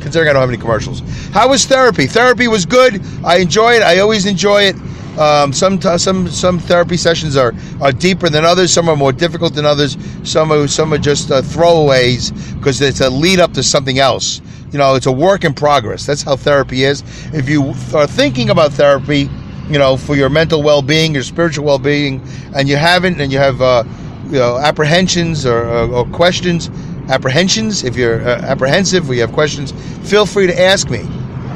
considering 0.00 0.30
I 0.30 0.32
don't 0.32 0.40
have 0.40 0.48
any 0.48 0.58
commercials. 0.58 1.00
How 1.32 1.48
was 1.48 1.66
therapy? 1.66 2.06
Therapy 2.06 2.48
was 2.48 2.64
good. 2.64 3.02
I 3.24 3.38
enjoy 3.38 3.74
it. 3.74 3.82
I 3.82 3.98
always 3.98 4.26
enjoy 4.26 4.62
it. 4.64 4.76
Um, 5.18 5.52
some 5.52 5.80
some 5.80 6.28
some 6.28 6.58
therapy 6.60 6.96
sessions 6.96 7.36
are, 7.36 7.52
are 7.80 7.92
deeper 7.92 8.28
than 8.28 8.44
others. 8.44 8.72
Some 8.72 8.88
are 8.88 8.96
more 8.96 9.12
difficult 9.12 9.54
than 9.54 9.66
others. 9.66 9.96
Some 10.22 10.52
are 10.52 10.68
some 10.68 10.94
are 10.94 10.98
just 10.98 11.30
uh, 11.30 11.42
throwaways 11.42 12.56
because 12.56 12.80
it's 12.80 13.00
a 13.00 13.10
lead 13.10 13.40
up 13.40 13.52
to 13.54 13.62
something 13.62 13.98
else. 13.98 14.40
You 14.70 14.78
know, 14.78 14.94
it's 14.94 15.06
a 15.06 15.12
work 15.12 15.44
in 15.44 15.52
progress. 15.52 16.06
That's 16.06 16.22
how 16.22 16.36
therapy 16.36 16.84
is. 16.84 17.02
If 17.34 17.48
you 17.48 17.74
are 17.92 18.06
thinking 18.06 18.50
about 18.50 18.72
therapy, 18.72 19.28
you 19.70 19.78
know, 19.78 19.96
for 19.96 20.16
your 20.16 20.28
mental 20.28 20.62
well-being, 20.62 21.14
your 21.14 21.22
spiritual 21.22 21.64
well-being, 21.64 22.20
and 22.54 22.68
you 22.68 22.76
haven't, 22.76 23.20
and 23.20 23.32
you 23.32 23.38
have, 23.38 23.62
uh, 23.62 23.84
you 24.26 24.38
know, 24.38 24.58
apprehensions 24.58 25.46
or, 25.46 25.64
or, 25.64 25.92
or, 25.92 26.04
questions, 26.06 26.68
apprehensions. 27.08 27.84
If 27.84 27.96
you're 27.96 28.20
uh, 28.20 28.40
apprehensive 28.42 29.08
or 29.08 29.14
you 29.14 29.20
have 29.20 29.32
questions, 29.32 29.72
feel 30.08 30.26
free 30.26 30.46
to 30.46 30.60
ask 30.60 30.90
me 30.90 31.00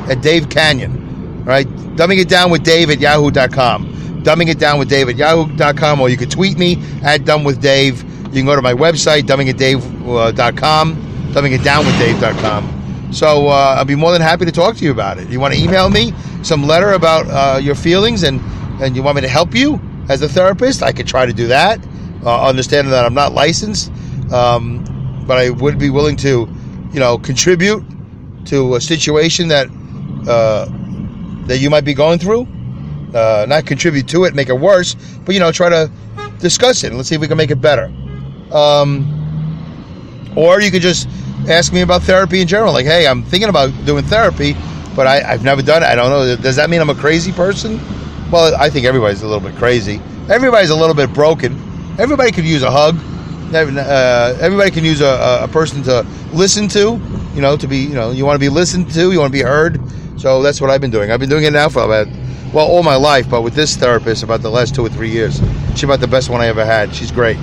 at 0.09 0.23
Dave 0.23 0.49
Kanyan. 0.49 1.03
Right, 1.45 1.67
dumbing 1.97 2.21
it 2.21 2.29
down 2.29 2.51
with 2.51 2.65
Dave 2.65 2.89
at 2.89 3.01
yahoo.com. 3.01 4.23
Dumbing 4.23 4.49
it 4.49 4.59
down 4.59 4.79
with 4.79 4.89
Dave 4.89 5.11
at 5.11 5.17
yahoo.com, 5.17 6.01
or 6.01 6.09
you 6.09 6.17
could 6.17 6.31
tweet 6.31 6.57
me 6.57 6.83
at 7.03 7.27
dumb 7.27 7.45
with 7.45 7.61
Dave. 7.61 8.03
You 8.35 8.41
can 8.41 8.47
go 8.47 8.57
to 8.57 8.63
my 8.63 8.73
website, 8.73 9.23
dumbingitdave.com, 9.25 10.97
dumbingitdownwithdave.com. 11.35 12.84
So 13.15 13.47
uh, 13.47 13.77
I'll 13.79 13.85
be 13.85 13.95
more 13.95 14.13
than 14.13 14.21
happy 14.21 14.45
to 14.45 14.51
talk 14.51 14.77
to 14.77 14.85
you 14.85 14.91
about 14.91 15.19
it. 15.19 15.29
You 15.29 15.39
want 15.39 15.55
to 15.55 15.61
email 15.63 15.89
me 15.89 16.13
some 16.43 16.65
letter 16.65 16.93
about 16.93 17.27
uh, 17.29 17.59
your 17.61 17.77
feelings 17.77 18.25
and, 18.25 18.41
and 18.83 18.97
you 18.97 19.05
want 19.05 19.15
me 19.15 19.23
to 19.23 19.29
help 19.29 19.55
you 19.55 19.81
as 20.09 20.21
a 20.23 20.29
therapist? 20.29 20.83
I 20.83 20.91
could 20.91 21.07
try 21.07 21.25
to 21.25 21.33
do 21.33 21.47
that, 21.47 21.79
uh, 22.25 22.49
understanding 22.49 22.91
that 22.91 23.05
I'm 23.05 23.15
not 23.15 23.33
licensed, 23.33 23.93
um, 24.33 25.25
but 25.29 25.39
I 25.39 25.51
would 25.51 25.79
be 25.79 25.91
willing 25.91 26.17
to, 26.17 26.49
you 26.93 27.01
know, 27.01 27.17
contribute 27.17 27.85
to 28.47 28.75
a 28.75 28.81
situation 28.81 29.49
that 29.49 29.69
uh, 30.29 30.67
that 31.47 31.59
you 31.59 31.71
might 31.71 31.85
be 31.85 31.95
going 31.95 32.19
through. 32.19 32.49
Uh, 33.15 33.47
not 33.49 33.65
contribute 33.65 34.09
to 34.09 34.25
it, 34.25 34.35
make 34.35 34.49
it 34.49 34.59
worse, 34.59 34.97
but 35.25 35.35
you 35.35 35.41
know, 35.41 35.53
try 35.53 35.69
to 35.69 35.89
discuss 36.41 36.83
it 36.83 36.89
and 36.89 36.97
let's 36.97 37.09
see 37.09 37.15
if 37.15 37.21
we 37.21 37.29
can 37.29 37.37
make 37.37 37.53
it 37.53 37.61
better. 37.61 37.93
Um, 38.51 39.13
or 40.37 40.61
you 40.61 40.73
could 40.73 40.83
just 40.83 41.09
ask 41.49 41.73
me 41.73 41.81
about 41.83 42.03
therapy 42.03 42.41
in 42.41 42.49
general. 42.49 42.73
Like, 42.73 42.87
hey, 42.87 43.07
I'm 43.07 43.23
thinking 43.23 43.49
about 43.49 43.71
doing 43.85 44.05
therapy, 44.05 44.55
but 44.95 45.07
I, 45.07 45.21
have 45.21 45.45
never 45.45 45.63
done 45.63 45.83
it. 45.83 45.87
I 45.87 45.95
don't 45.95 46.11
know. 46.11 46.37
Does 46.37 46.57
that 46.57 46.71
mean 46.71 46.81
I'm 46.81 46.91
a 46.91 46.95
crazy 46.95 47.33
person? 47.33 47.81
Well, 48.31 48.55
I 48.57 48.71
think 48.71 48.87
everybody's 48.87 49.23
a 49.23 49.27
little 49.27 49.47
bit 49.47 49.57
crazy. 49.57 50.01
Everybody's 50.29 50.71
a 50.71 50.77
little 50.77 50.95
bit 50.95 51.13
broken. 51.13 51.53
Everybody 51.99 52.33
could 52.33 52.45
use 52.45 52.63
a 52.63 52.71
hug. 52.71 52.97
Uh, 53.55 54.37
everybody 54.41 54.71
can 54.71 54.85
use 54.85 55.01
a, 55.01 55.41
a, 55.43 55.49
person 55.49 55.83
to 55.85 56.05
listen 56.33 56.67
to. 56.69 57.01
You 57.35 57.41
know, 57.41 57.57
to 57.57 57.69
be, 57.69 57.79
you 57.79 57.95
know, 57.95 58.11
you 58.11 58.25
want 58.25 58.37
to 58.37 58.41
be 58.41 58.49
listened 58.49 58.91
to. 58.95 59.13
You 59.13 59.21
want 59.21 59.33
to 59.33 59.39
be 59.39 59.43
heard. 59.43 59.81
So 60.19 60.43
that's 60.43 60.61
what 60.61 60.71
I've 60.71 60.81
been 60.81 60.91
doing. 60.91 61.11
I've 61.11 61.21
been 61.21 61.29
doing 61.29 61.45
it 61.45 61.53
now 61.53 61.69
for 61.69 61.83
about, 61.83 62.09
well, 62.53 62.67
all 62.67 62.83
my 62.83 62.97
life. 62.97 63.29
But 63.29 63.43
with 63.43 63.55
this 63.55 63.77
therapist, 63.77 64.23
about 64.23 64.43
the 64.43 64.51
last 64.51 64.75
two 64.75 64.85
or 64.85 64.89
three 64.89 65.11
years. 65.11 65.41
She's 65.75 65.85
about 65.85 66.01
the 66.01 66.07
best 66.07 66.31
one 66.31 66.41
I 66.41 66.47
ever 66.47 66.65
had. 66.65 66.95
She's 66.95 67.11
great. 67.11 67.37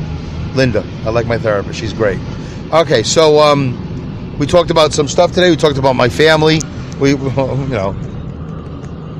Linda, 0.56 0.86
I 1.06 1.10
like 1.10 1.28
my 1.28 1.38
therapist. 1.38 1.80
She's 1.80 1.94
great. 1.94 2.20
Okay, 2.74 3.04
so 3.04 3.40
um, 3.40 3.78
we 4.42 4.48
talked 4.48 4.72
about 4.72 4.92
some 4.92 5.08
stuff 5.08 5.34
today. 5.34 5.52
We 5.52 5.56
talked 5.56 5.78
about 5.78 5.94
my 5.96 6.10
family. 6.10 6.62
We, 7.00 7.12
you 7.12 7.18
know, 7.68 7.92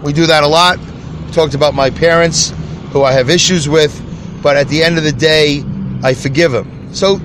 we 0.04 0.14
do 0.14 0.26
that 0.26 0.44
a 0.44 0.48
lot. 0.48 0.80
We 0.80 1.32
talked 1.32 1.54
about 1.54 1.76
my 1.76 1.92
parents, 1.92 2.52
who 2.90 3.04
I 3.04 3.12
have 3.12 3.30
issues 3.30 3.70
with, 3.70 3.94
but 4.42 4.58
at 4.58 4.68
the 4.68 4.82
end 4.82 4.98
of 4.98 5.04
the 5.04 5.12
day, 5.12 5.64
I 6.02 6.16
forgive 6.16 6.54
them. 6.54 6.92
So, 6.92 7.22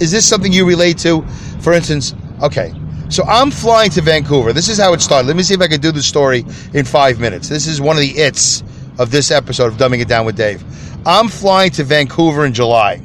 is 0.00 0.12
this 0.12 0.28
something 0.28 0.52
you 0.52 0.66
relate 0.66 0.98
to? 0.98 1.22
For 1.60 1.72
instance, 1.72 2.14
okay, 2.42 2.74
so 3.08 3.24
I'm 3.24 3.50
flying 3.50 3.88
to 3.92 4.02
Vancouver. 4.02 4.52
This 4.52 4.68
is 4.68 4.76
how 4.76 4.92
it 4.92 5.00
started. 5.00 5.26
Let 5.26 5.36
me 5.36 5.44
see 5.44 5.54
if 5.54 5.62
I 5.62 5.68
can 5.68 5.80
do 5.80 5.92
the 5.92 6.02
story 6.02 6.44
in 6.74 6.84
five 6.84 7.20
minutes. 7.20 7.48
This 7.48 7.66
is 7.66 7.80
one 7.80 7.96
of 7.96 8.02
the 8.02 8.10
its 8.10 8.62
of 8.98 9.10
this 9.10 9.30
episode 9.30 9.72
of 9.72 9.78
Dumbing 9.78 10.02
It 10.02 10.08
Down 10.08 10.26
with 10.26 10.36
Dave. 10.36 10.62
I'm 11.06 11.28
flying 11.28 11.70
to 11.70 11.84
Vancouver 11.84 12.44
in 12.44 12.52
July. 12.52 13.00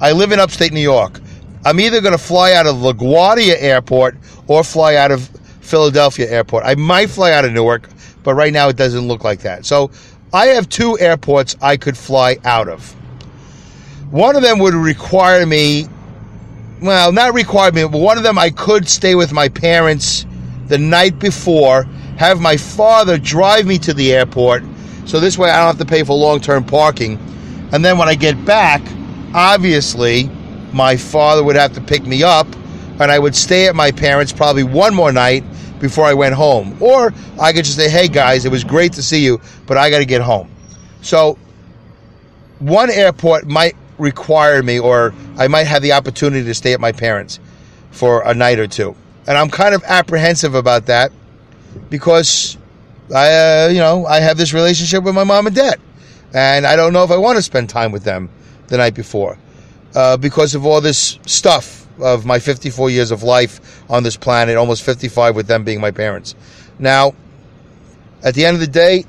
I 0.00 0.12
live 0.12 0.30
in 0.30 0.38
upstate 0.38 0.72
New 0.72 0.78
York. 0.78 1.20
I'm 1.66 1.80
either 1.80 2.00
going 2.00 2.12
to 2.12 2.18
fly 2.18 2.52
out 2.52 2.66
of 2.66 2.76
LaGuardia 2.76 3.56
Airport 3.58 4.16
or 4.46 4.62
fly 4.62 4.94
out 4.94 5.10
of 5.10 5.28
Philadelphia 5.62 6.30
Airport. 6.30 6.64
I 6.64 6.76
might 6.76 7.10
fly 7.10 7.32
out 7.32 7.44
of 7.44 7.52
Newark, 7.52 7.88
but 8.22 8.34
right 8.34 8.52
now 8.52 8.68
it 8.68 8.76
doesn't 8.76 9.08
look 9.08 9.24
like 9.24 9.40
that. 9.40 9.66
So 9.66 9.90
I 10.32 10.46
have 10.46 10.68
two 10.68 10.96
airports 11.00 11.56
I 11.60 11.76
could 11.76 11.98
fly 11.98 12.36
out 12.44 12.68
of. 12.68 12.92
One 14.12 14.36
of 14.36 14.42
them 14.42 14.60
would 14.60 14.74
require 14.74 15.44
me 15.44 15.88
well, 16.80 17.10
not 17.10 17.34
require 17.34 17.72
me, 17.72 17.82
but 17.82 17.98
one 17.98 18.16
of 18.16 18.22
them 18.22 18.38
I 18.38 18.50
could 18.50 18.88
stay 18.88 19.16
with 19.16 19.32
my 19.32 19.48
parents 19.48 20.24
the 20.68 20.78
night 20.78 21.18
before, 21.18 21.82
have 22.16 22.38
my 22.38 22.56
father 22.56 23.18
drive 23.18 23.66
me 23.66 23.78
to 23.78 23.92
the 23.94 24.12
airport, 24.12 24.62
so 25.04 25.18
this 25.18 25.36
way 25.36 25.50
I 25.50 25.56
don't 25.56 25.66
have 25.66 25.78
to 25.78 25.84
pay 25.84 26.04
for 26.04 26.16
long 26.16 26.38
term 26.38 26.62
parking. 26.62 27.18
And 27.72 27.84
then 27.84 27.98
when 27.98 28.08
I 28.08 28.14
get 28.14 28.44
back, 28.44 28.82
obviously, 29.34 30.30
my 30.76 30.94
father 30.94 31.42
would 31.42 31.56
have 31.56 31.72
to 31.72 31.80
pick 31.80 32.04
me 32.04 32.22
up, 32.22 32.46
and 33.00 33.10
I 33.10 33.18
would 33.18 33.34
stay 33.34 33.66
at 33.66 33.74
my 33.74 33.90
parents 33.90 34.30
probably 34.30 34.62
one 34.62 34.94
more 34.94 35.10
night 35.10 35.42
before 35.80 36.04
I 36.04 36.12
went 36.12 36.34
home. 36.34 36.76
Or 36.80 37.14
I 37.40 37.54
could 37.54 37.64
just 37.64 37.78
say, 37.78 37.88
hey 37.88 38.08
guys, 38.08 38.44
it 38.44 38.50
was 38.50 38.62
great 38.62 38.92
to 38.92 39.02
see 39.02 39.24
you, 39.24 39.40
but 39.66 39.78
I 39.78 39.88
got 39.88 39.98
to 39.98 40.04
get 40.04 40.20
home. 40.20 40.50
So, 41.00 41.38
one 42.58 42.90
airport 42.90 43.46
might 43.46 43.74
require 43.96 44.62
me, 44.62 44.78
or 44.78 45.14
I 45.38 45.48
might 45.48 45.64
have 45.64 45.80
the 45.80 45.92
opportunity 45.92 46.44
to 46.44 46.54
stay 46.54 46.74
at 46.74 46.80
my 46.80 46.92
parents 46.92 47.40
for 47.90 48.22
a 48.22 48.34
night 48.34 48.58
or 48.58 48.66
two. 48.66 48.94
And 49.26 49.38
I'm 49.38 49.48
kind 49.48 49.74
of 49.74 49.82
apprehensive 49.84 50.54
about 50.54 50.86
that 50.86 51.10
because 51.88 52.58
I, 53.14 53.64
uh, 53.64 53.68
you 53.68 53.78
know, 53.78 54.04
I 54.04 54.20
have 54.20 54.36
this 54.36 54.52
relationship 54.52 55.04
with 55.04 55.14
my 55.14 55.24
mom 55.24 55.46
and 55.46 55.56
dad, 55.56 55.80
and 56.34 56.66
I 56.66 56.76
don't 56.76 56.92
know 56.92 57.02
if 57.02 57.10
I 57.10 57.16
want 57.16 57.36
to 57.36 57.42
spend 57.42 57.70
time 57.70 57.92
with 57.92 58.04
them 58.04 58.28
the 58.68 58.76
night 58.76 58.94
before 58.94 59.38
uh, 59.96 60.16
because 60.16 60.54
of 60.54 60.66
all 60.66 60.80
this 60.80 61.18
stuff 61.26 61.86
of 62.00 62.26
my 62.26 62.38
54 62.38 62.90
years 62.90 63.10
of 63.10 63.22
life 63.22 63.82
on 63.90 64.02
this 64.02 64.16
planet, 64.16 64.56
almost 64.56 64.84
55 64.84 65.34
with 65.34 65.46
them 65.46 65.64
being 65.64 65.80
my 65.80 65.90
parents. 65.90 66.34
Now, 66.78 67.14
at 68.22 68.34
the 68.34 68.44
end 68.44 68.54
of 68.54 68.60
the 68.60 68.66
day, 68.66 69.06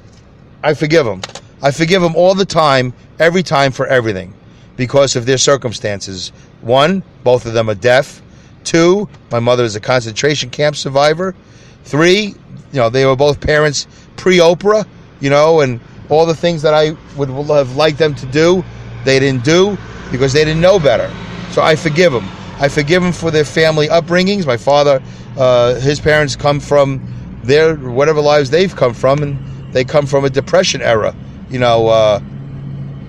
I 0.64 0.74
forgive 0.74 1.06
them. 1.06 1.22
I 1.62 1.72
forgive 1.72 2.02
them 2.02 2.16
all 2.16 2.34
the 2.36 2.46
time, 2.46 2.94
every 3.20 3.44
time 3.44 3.74
for 3.74 3.86
everything 3.86 4.34
because 4.78 5.16
of 5.16 5.26
their 5.26 5.38
circumstances. 5.38 6.30
One, 6.62 7.04
both 7.24 7.46
of 7.46 7.54
them 7.54 7.70
are 7.70 7.76
deaf. 7.76 8.22
Two, 8.64 9.10
my 9.32 9.40
mother 9.40 9.66
is 9.66 9.76
a 9.76 9.82
concentration 9.82 10.50
camp 10.50 10.78
survivor. 10.78 11.36
Three, 11.84 12.36
you 12.72 12.80
know, 12.80 12.90
they 12.90 13.06
were 13.06 13.16
both 13.16 13.42
parents 13.42 13.88
pre 14.16 14.38
Oprah, 14.38 14.88
you 15.20 15.30
know, 15.30 15.60
and 15.60 15.82
all 16.10 16.26
the 16.26 16.36
things 16.36 16.62
that 16.62 16.74
I 16.74 16.96
would 17.18 17.30
have 17.30 17.76
liked 17.76 17.98
them 17.98 18.16
to 18.16 18.26
do, 18.28 18.64
they 19.08 19.20
didn't 19.20 19.46
do 19.46 19.78
because 20.12 20.34
they 20.34 20.44
didn't 20.44 20.62
know 20.62 20.80
better. 20.80 21.10
So 21.52 21.62
I 21.62 21.78
forgive 21.78 22.12
them. 22.12 22.28
I 22.60 22.68
forgive 22.68 23.02
them 23.02 23.14
for 23.14 23.32
their 23.32 23.46
family 23.46 23.88
upbringings. 23.88 24.46
My 24.46 24.58
father, 24.58 25.02
uh, 25.38 25.76
his 25.76 26.02
parents 26.02 26.36
come 26.36 26.60
from 26.60 27.02
their 27.44 27.76
whatever 27.76 28.20
lives 28.20 28.50
they've 28.50 28.76
come 28.76 28.94
from, 28.94 29.24
and 29.24 29.74
they 29.74 29.86
come 29.86 30.06
from 30.06 30.26
a 30.26 30.30
depression 30.30 30.82
era. 30.82 31.16
You 31.50 31.60
know, 31.60 31.88
uh, 31.88 32.20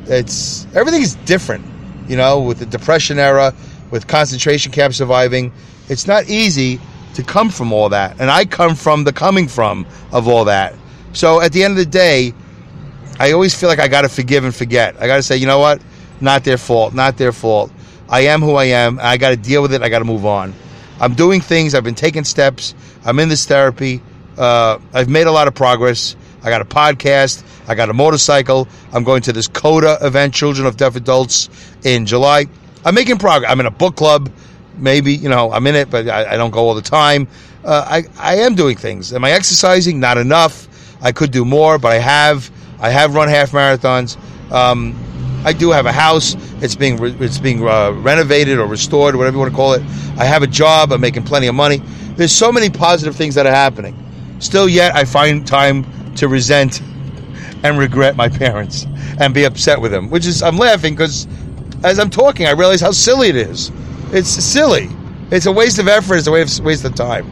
it's 0.06 0.66
everything 0.72 1.02
is 1.02 1.16
different. 1.26 1.66
You 2.08 2.16
know, 2.16 2.40
with 2.40 2.61
the 2.61 2.66
depression 2.66 3.18
era, 3.18 3.52
with 3.90 4.06
concentration 4.06 4.70
camp 4.70 4.94
surviving, 4.94 5.52
it's 5.88 6.06
not 6.06 6.28
easy 6.28 6.80
to 7.14 7.24
come 7.24 7.50
from 7.50 7.72
all 7.72 7.88
that. 7.88 8.20
And 8.20 8.30
I 8.30 8.44
come 8.44 8.76
from 8.76 9.02
the 9.02 9.12
coming 9.12 9.48
from 9.48 9.84
of 10.12 10.28
all 10.28 10.44
that. 10.44 10.74
So 11.12 11.40
at 11.40 11.52
the 11.52 11.64
end 11.64 11.72
of 11.72 11.78
the 11.78 11.90
day, 11.90 12.32
I 13.18 13.32
always 13.32 13.58
feel 13.58 13.68
like 13.68 13.80
I 13.80 13.88
got 13.88 14.02
to 14.02 14.08
forgive 14.08 14.44
and 14.44 14.54
forget. 14.54 14.94
I 15.00 15.08
got 15.08 15.16
to 15.16 15.22
say, 15.24 15.37
you 15.37 15.46
know 15.46 15.58
what? 15.58 15.82
Not 16.20 16.44
their 16.44 16.59
fault. 16.59 16.94
Not 16.94 17.16
their 17.16 17.33
fault. 17.33 17.72
I 18.09 18.22
am 18.22 18.40
who 18.40 18.54
I 18.54 18.64
am. 18.64 18.98
I 19.00 19.16
got 19.16 19.31
to 19.31 19.37
deal 19.37 19.62
with 19.62 19.72
it. 19.72 19.83
I 19.83 19.88
got 19.88 19.98
to 19.98 20.04
move 20.04 20.24
on. 20.24 20.54
I'm 21.00 21.14
doing 21.14 21.40
things. 21.40 21.74
I've 21.74 21.85
been 21.85 21.94
taking 21.94 22.24
steps. 22.24 22.74
I'm 23.04 23.18
in 23.18 23.28
this 23.28 23.46
therapy. 23.46 24.02
Uh, 24.37 24.78
I've 24.92 25.09
made 25.09 25.26
a 25.26 25.33
lot 25.33 25.48
of 25.48 25.54
progress. 25.54 26.16
I 26.42 26.50
got 26.50 26.61
a 26.61 26.64
podcast. 26.64 27.44
I 27.68 27.74
got 27.74 27.90
a 27.90 27.92
motorcycle. 27.92 28.68
I'm 28.92 29.04
going 29.04 29.22
to 29.22 29.33
this 29.33 29.48
CODA 29.48 29.98
event, 30.00 30.35
Children 30.35 30.66
of 30.66 30.76
Deaf 30.76 30.96
Adults, 30.96 31.48
in 31.85 32.07
July. 32.07 32.46
I'm 32.85 32.94
making 32.94 33.18
progress. 33.18 33.50
I'm 33.50 33.61
in 33.61 33.66
a 33.66 33.70
book 33.70 33.96
club. 33.96 34.31
Maybe, 34.76 35.14
you 35.14 35.28
know, 35.28 35.52
I'm 35.52 35.66
in 35.66 35.74
it, 35.74 35.90
but 35.90 36.09
I, 36.09 36.35
I 36.35 36.37
don't 36.37 36.50
go 36.50 36.61
all 36.61 36.74
the 36.74 36.83
time. 36.83 37.26
Uh, 37.64 37.85
I, 37.87 38.04
I 38.18 38.37
am 38.37 38.54
doing 38.54 38.76
things. 38.76 39.12
Am 39.12 39.24
I 39.24 39.33
exercising? 39.33 39.98
Not 40.00 40.18
enough. 40.18 40.68
I 41.02 41.12
could 41.12 41.31
do 41.33 41.44
more, 41.44 41.78
but 41.78 41.92
I 41.92 41.98
have. 41.98 42.50
I 42.81 42.90
have 42.90 43.14
run 43.14 43.28
half 43.28 43.50
marathons. 43.50 44.16
Um, 44.52 44.96
I 45.48 45.54
do 45.54 45.70
have 45.70 45.87
a 45.87 45.92
house. 45.92 46.37
It's 46.62 46.74
being 46.74 46.98
re- 46.98 47.16
it's 47.20 47.38
being 47.38 47.66
uh, 47.66 47.92
renovated 47.92 48.58
or 48.58 48.66
restored, 48.66 49.16
whatever 49.16 49.37
you 49.37 49.40
want 49.40 49.50
to 49.50 49.56
call 49.56 49.72
it. 49.72 49.80
I 50.18 50.26
have 50.26 50.42
a 50.42 50.46
job. 50.46 50.92
I'm 50.92 51.00
making 51.00 51.22
plenty 51.22 51.46
of 51.46 51.54
money. 51.54 51.78
There's 52.16 52.32
so 52.32 52.52
many 52.52 52.68
positive 52.68 53.16
things 53.16 53.34
that 53.37 53.46
are 53.46 53.54
happening. 53.54 53.96
Still, 54.40 54.68
yet 54.68 54.94
I 54.94 55.06
find 55.06 55.46
time 55.46 55.87
to 56.16 56.28
resent 56.28 56.82
and 57.62 57.78
regret 57.78 58.14
my 58.14 58.28
parents 58.28 58.87
and 59.18 59.32
be 59.32 59.44
upset 59.44 59.80
with 59.80 59.90
them. 59.90 60.11
Which 60.11 60.26
is 60.26 60.42
I'm 60.42 60.58
laughing 60.58 60.92
because 60.92 61.26
as 61.82 61.98
I'm 61.98 62.11
talking, 62.11 62.44
I 62.44 62.50
realize 62.50 62.82
how 62.82 62.90
silly 62.90 63.30
it 63.30 63.37
is. 63.37 63.72
It's 64.12 64.28
silly. 64.28 64.90
It's 65.30 65.46
a 65.46 65.52
waste 65.52 65.78
of 65.78 65.88
effort. 65.88 66.16
It's 66.16 66.26
a 66.26 66.30
waste 66.30 66.62
waste 66.62 66.84
of 66.84 66.94
time. 66.94 67.26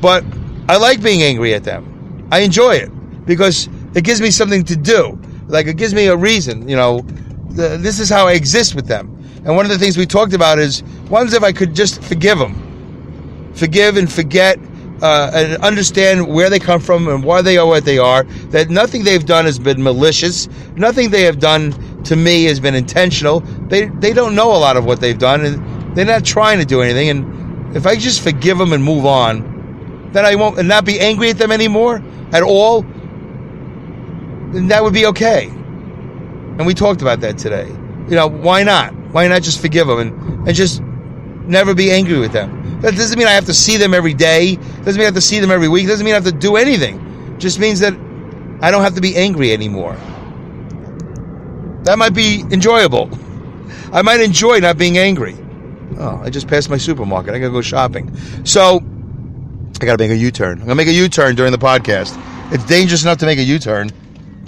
But 0.00 0.24
I 0.68 0.76
like 0.76 1.04
being 1.04 1.22
angry 1.22 1.54
at 1.54 1.62
them. 1.62 2.26
I 2.32 2.40
enjoy 2.40 2.74
it 2.74 2.90
because 3.26 3.68
it 3.94 4.02
gives 4.02 4.20
me 4.20 4.32
something 4.32 4.64
to 4.64 4.74
do. 4.76 5.16
Like 5.46 5.68
it 5.68 5.76
gives 5.76 5.94
me 5.94 6.06
a 6.06 6.16
reason. 6.16 6.68
You 6.68 6.74
know, 6.74 7.04
the, 7.50 7.76
this 7.76 8.00
is 8.00 8.08
how 8.08 8.26
I 8.26 8.32
exist 8.32 8.74
with 8.74 8.86
them. 8.86 9.16
And 9.44 9.56
one 9.56 9.64
of 9.64 9.70
the 9.70 9.78
things 9.78 9.96
we 9.96 10.06
talked 10.06 10.34
about 10.34 10.58
is, 10.58 10.80
what 11.08 11.32
if 11.32 11.42
I 11.42 11.52
could 11.52 11.74
just 11.74 12.02
forgive 12.02 12.38
them, 12.38 13.52
forgive 13.54 13.96
and 13.96 14.10
forget 14.10 14.58
uh, 15.02 15.30
and 15.32 15.62
understand 15.62 16.26
where 16.28 16.50
they 16.50 16.58
come 16.58 16.80
from 16.80 17.08
and 17.08 17.24
why 17.24 17.42
they 17.42 17.56
are 17.56 17.66
what 17.66 17.84
they 17.84 17.98
are. 17.98 18.24
That 18.50 18.70
nothing 18.70 19.04
they've 19.04 19.24
done 19.24 19.44
has 19.46 19.58
been 19.58 19.82
malicious. 19.82 20.48
Nothing 20.76 21.10
they 21.10 21.22
have 21.22 21.38
done 21.38 21.72
to 22.04 22.16
me 22.16 22.44
has 22.44 22.60
been 22.60 22.74
intentional. 22.74 23.40
They 23.40 23.86
they 23.86 24.12
don't 24.12 24.34
know 24.34 24.52
a 24.52 24.58
lot 24.58 24.76
of 24.76 24.84
what 24.84 25.00
they've 25.00 25.18
done, 25.18 25.44
and 25.44 25.96
they're 25.96 26.04
not 26.04 26.24
trying 26.24 26.58
to 26.58 26.64
do 26.64 26.82
anything. 26.82 27.08
And 27.08 27.76
if 27.76 27.86
I 27.86 27.96
just 27.96 28.22
forgive 28.22 28.58
them 28.58 28.72
and 28.72 28.82
move 28.82 29.06
on, 29.06 30.10
then 30.12 30.24
I 30.24 30.34
won't 30.34 30.58
and 30.58 30.68
not 30.68 30.84
be 30.84 31.00
angry 31.00 31.30
at 31.30 31.38
them 31.38 31.52
anymore 31.52 32.02
at 32.32 32.42
all. 32.42 32.82
Then 34.52 34.68
that 34.68 34.82
would 34.82 34.94
be 34.94 35.06
okay. 35.06 35.50
And 36.60 36.66
we 36.66 36.74
talked 36.74 37.00
about 37.00 37.20
that 37.20 37.38
today. 37.38 37.66
You 37.66 38.16
know, 38.16 38.26
why 38.26 38.64
not? 38.64 38.94
Why 39.12 39.26
not 39.28 39.40
just 39.40 39.62
forgive 39.62 39.86
them 39.86 39.98
and, 39.98 40.46
and 40.46 40.54
just 40.54 40.82
never 40.82 41.74
be 41.74 41.90
angry 41.90 42.18
with 42.18 42.32
them? 42.32 42.82
That 42.82 42.94
doesn't 42.96 43.18
mean 43.18 43.26
I 43.26 43.30
have 43.30 43.46
to 43.46 43.54
see 43.54 43.78
them 43.78 43.94
every 43.94 44.12
day. 44.12 44.56
Doesn't 44.56 44.96
mean 44.96 45.00
I 45.00 45.04
have 45.06 45.14
to 45.14 45.22
see 45.22 45.40
them 45.40 45.50
every 45.50 45.68
week. 45.68 45.86
Doesn't 45.86 46.04
mean 46.04 46.12
I 46.12 46.16
have 46.16 46.26
to 46.26 46.32
do 46.32 46.56
anything. 46.56 47.38
Just 47.38 47.58
means 47.58 47.80
that 47.80 47.94
I 48.60 48.70
don't 48.70 48.82
have 48.82 48.94
to 48.96 49.00
be 49.00 49.16
angry 49.16 49.54
anymore. 49.54 49.94
That 51.84 51.96
might 51.96 52.12
be 52.12 52.42
enjoyable. 52.50 53.08
I 53.90 54.02
might 54.02 54.20
enjoy 54.20 54.58
not 54.58 54.76
being 54.76 54.98
angry. 54.98 55.38
Oh, 55.98 56.20
I 56.22 56.28
just 56.28 56.46
passed 56.46 56.68
my 56.68 56.76
supermarket. 56.76 57.34
I 57.34 57.38
gotta 57.38 57.52
go 57.52 57.62
shopping. 57.62 58.14
So 58.44 58.80
I 59.80 59.86
gotta 59.86 59.96
make 59.96 60.10
a 60.10 60.16
U-turn. 60.16 60.58
I'm 60.60 60.66
gonna 60.66 60.74
make 60.74 60.88
a 60.88 60.92
U-turn 60.92 61.36
during 61.36 61.52
the 61.52 61.58
podcast. 61.58 62.22
It's 62.52 62.66
dangerous 62.66 63.02
enough 63.02 63.16
to 63.16 63.24
make 63.24 63.38
a 63.38 63.44
U-turn. 63.44 63.88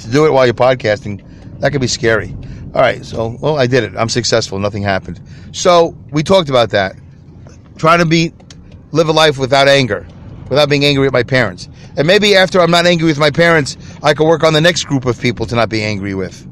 To 0.01 0.11
do 0.11 0.27
it 0.27 0.33
while 0.33 0.45
you're 0.45 0.53
podcasting, 0.53 1.25
that 1.63 1.71
could 1.71 1.81
be 1.81 1.87
scary. 1.87 2.35
All 2.75 2.81
right, 2.81 3.05
so 3.05 3.37
well, 3.41 3.57
I 3.57 3.69
did 3.69 3.85
it. 3.85 3.93
I'm 3.97 4.09
successful. 4.09 4.59
Nothing 4.59 4.83
happened. 4.83 5.21
So 5.53 5.97
we 6.11 6.25
talked 6.25 6.49
about 6.49 6.71
that. 6.71 6.97
Trying 7.77 8.01
to 8.01 8.05
be 8.05 8.35
live 8.91 9.09
a 9.09 9.13
life 9.13 9.39
without 9.39 9.69
anger, 9.69 10.05
without 10.51 10.69
being 10.69 10.85
angry 10.85 11.07
at 11.07 11.13
my 11.13 11.23
parents. 11.23 11.69
And 11.97 12.05
maybe 12.05 12.35
after 12.35 12.61
I'm 12.61 12.73
not 12.73 12.85
angry 12.85 13.07
with 13.07 13.19
my 13.19 13.31
parents, 13.31 13.77
I 14.03 14.13
could 14.13 14.27
work 14.27 14.43
on 14.43 14.55
the 14.55 14.61
next 14.61 14.85
group 14.85 15.07
of 15.07 15.21
people 15.21 15.47
to 15.47 15.55
not 15.55 15.69
be 15.69 15.85
angry 15.85 16.15
with. 16.15 16.49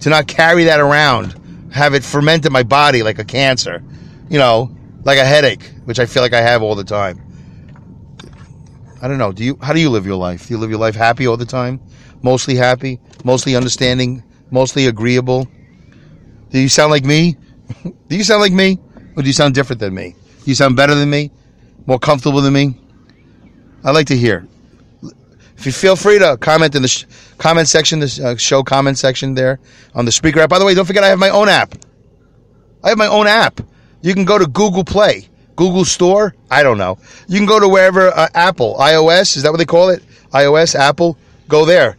To 0.00 0.10
not 0.10 0.26
carry 0.26 0.64
that 0.64 0.80
around, 0.80 1.36
have 1.72 1.94
it 1.94 2.02
ferment 2.02 2.44
in 2.44 2.52
my 2.52 2.64
body 2.64 3.04
like 3.04 3.20
a 3.20 3.24
cancer, 3.24 3.84
you 4.28 4.38
know, 4.38 4.74
like 5.04 5.18
a 5.18 5.24
headache, 5.24 5.70
which 5.84 6.00
I 6.00 6.06
feel 6.06 6.24
like 6.24 6.32
I 6.32 6.40
have 6.40 6.60
all 6.60 6.74
the 6.74 6.84
time. 6.84 7.24
I 9.00 9.06
don't 9.06 9.18
know. 9.18 9.30
Do 9.30 9.44
you 9.44 9.58
how 9.62 9.72
do 9.72 9.80
you 9.80 9.90
live 9.90 10.06
your 10.06 10.16
life? 10.16 10.48
Do 10.48 10.54
you 10.54 10.58
live 10.58 10.70
your 10.70 10.80
life 10.80 10.96
happy 10.96 11.28
all 11.28 11.36
the 11.36 11.46
time? 11.46 11.80
Mostly 12.22 12.56
happy, 12.56 12.98
mostly 13.24 13.54
understanding, 13.54 14.24
mostly 14.50 14.86
agreeable? 14.86 15.48
Do 16.50 16.58
you 16.58 16.68
sound 16.68 16.90
like 16.90 17.04
me? 17.04 17.36
do 18.08 18.16
you 18.16 18.24
sound 18.24 18.40
like 18.40 18.52
me? 18.52 18.78
Or 19.16 19.22
do 19.22 19.28
you 19.28 19.32
sound 19.32 19.54
different 19.54 19.80
than 19.80 19.94
me? 19.94 20.14
Do 20.44 20.50
you 20.50 20.54
sound 20.54 20.76
better 20.76 20.94
than 20.94 21.10
me? 21.10 21.30
More 21.86 21.98
comfortable 21.98 22.40
than 22.40 22.52
me? 22.52 22.78
I'd 23.84 23.92
like 23.92 24.06
to 24.08 24.16
hear. 24.16 24.46
If 25.56 25.66
you 25.66 25.72
feel 25.72 25.96
free 25.96 26.18
to 26.18 26.36
comment 26.38 26.74
in 26.74 26.82
the 26.82 26.88
sh- 26.88 27.04
comment 27.38 27.68
section, 27.68 28.00
the 28.00 28.20
uh, 28.24 28.36
show 28.36 28.62
comment 28.62 28.96
section 28.96 29.34
there 29.34 29.60
on 29.94 30.06
the 30.06 30.10
Spreaker 30.10 30.38
app. 30.38 30.48
By 30.50 30.58
the 30.58 30.64
way, 30.64 30.74
don't 30.74 30.86
forget 30.86 31.04
I 31.04 31.08
have 31.08 31.18
my 31.18 31.28
own 31.28 31.48
app. 31.48 31.74
I 32.82 32.88
have 32.88 32.98
my 32.98 33.06
own 33.06 33.26
app. 33.26 33.60
You 34.00 34.14
can 34.14 34.24
go 34.24 34.38
to 34.38 34.46
Google 34.46 34.84
Play, 34.84 35.28
Google 35.56 35.84
Store. 35.84 36.34
I 36.50 36.62
don't 36.62 36.78
know. 36.78 36.96
You 37.28 37.38
can 37.38 37.46
go 37.46 37.60
to 37.60 37.68
wherever 37.68 38.08
uh, 38.08 38.28
Apple, 38.34 38.76
iOS. 38.76 39.36
Is 39.36 39.42
that 39.42 39.50
what 39.50 39.58
they 39.58 39.66
call 39.66 39.90
it? 39.90 40.02
iOS, 40.32 40.74
Apple. 40.74 41.18
Go 41.48 41.66
there. 41.66 41.98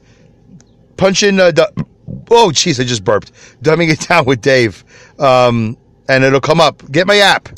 Punch 0.98 1.22
in. 1.22 1.40
Uh, 1.40 1.52
the, 1.52 1.86
oh, 2.32 2.50
jeez, 2.52 2.80
I 2.80 2.84
just 2.84 3.04
burped. 3.04 3.32
Dumbing 3.62 3.91
it 3.91 4.00
down 4.08 4.26
with 4.26 4.41
Dave, 4.41 4.84
um, 5.20 5.78
and 6.10 6.24
it'll 6.24 6.41
come 6.41 6.60
up. 6.60 6.89
Get 6.91 7.06
my 7.08 7.17
app. 7.17 7.50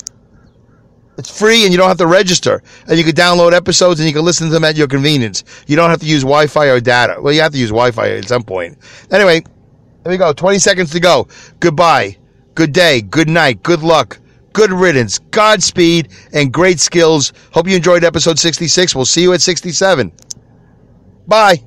It's 1.18 1.30
free 1.40 1.64
and 1.64 1.72
you 1.72 1.78
don't 1.78 1.90
have 1.90 2.00
to 2.00 2.08
register. 2.08 2.64
And 2.88 2.98
you 2.98 3.04
can 3.04 3.14
download 3.14 3.54
episodes 3.54 4.00
and 4.00 4.08
you 4.10 4.14
can 4.16 4.26
listen 4.26 4.48
to 4.48 4.54
them 4.54 4.64
at 4.64 4.76
your 4.76 4.88
convenience. 4.88 5.44
You 5.68 5.76
don't 5.76 5.92
have 5.92 6.00
to 6.00 6.08
use 6.08 6.24
Wi-Fi 6.24 6.66
or 6.68 6.80
data. 6.80 7.18
Well, 7.22 7.34
you 7.34 7.42
have 7.42 7.52
to 7.52 7.58
use 7.60 7.70
Wi-Fi 7.70 8.10
at 8.10 8.28
some 8.28 8.44
point. 8.44 8.80
Anyway, 9.12 9.44
there 10.04 10.12
we 10.12 10.18
go. 10.18 10.34
20 10.34 10.58
seconds 10.58 10.92
to 10.92 11.00
go. 11.00 11.28
Goodbye. 11.60 12.18
Good 12.56 12.74
day. 12.74 13.02
Good 13.02 13.30
night. 13.30 13.62
Good 13.64 13.84
luck. 13.84 14.20
good 14.54 14.72
riddance, 14.72 15.20
Godspeed, 15.32 16.10
and 16.32 16.54
great 16.54 16.80
skills. 16.80 17.34
Hope 17.52 17.68
you 17.68 17.76
enjoyed 17.76 18.04
episode 18.04 18.40
66. 18.40 18.96
We'll 18.96 19.06
see 19.06 19.24
you 19.24 19.34
at 19.34 19.42
67. 19.42 20.12
Bye. 21.28 21.64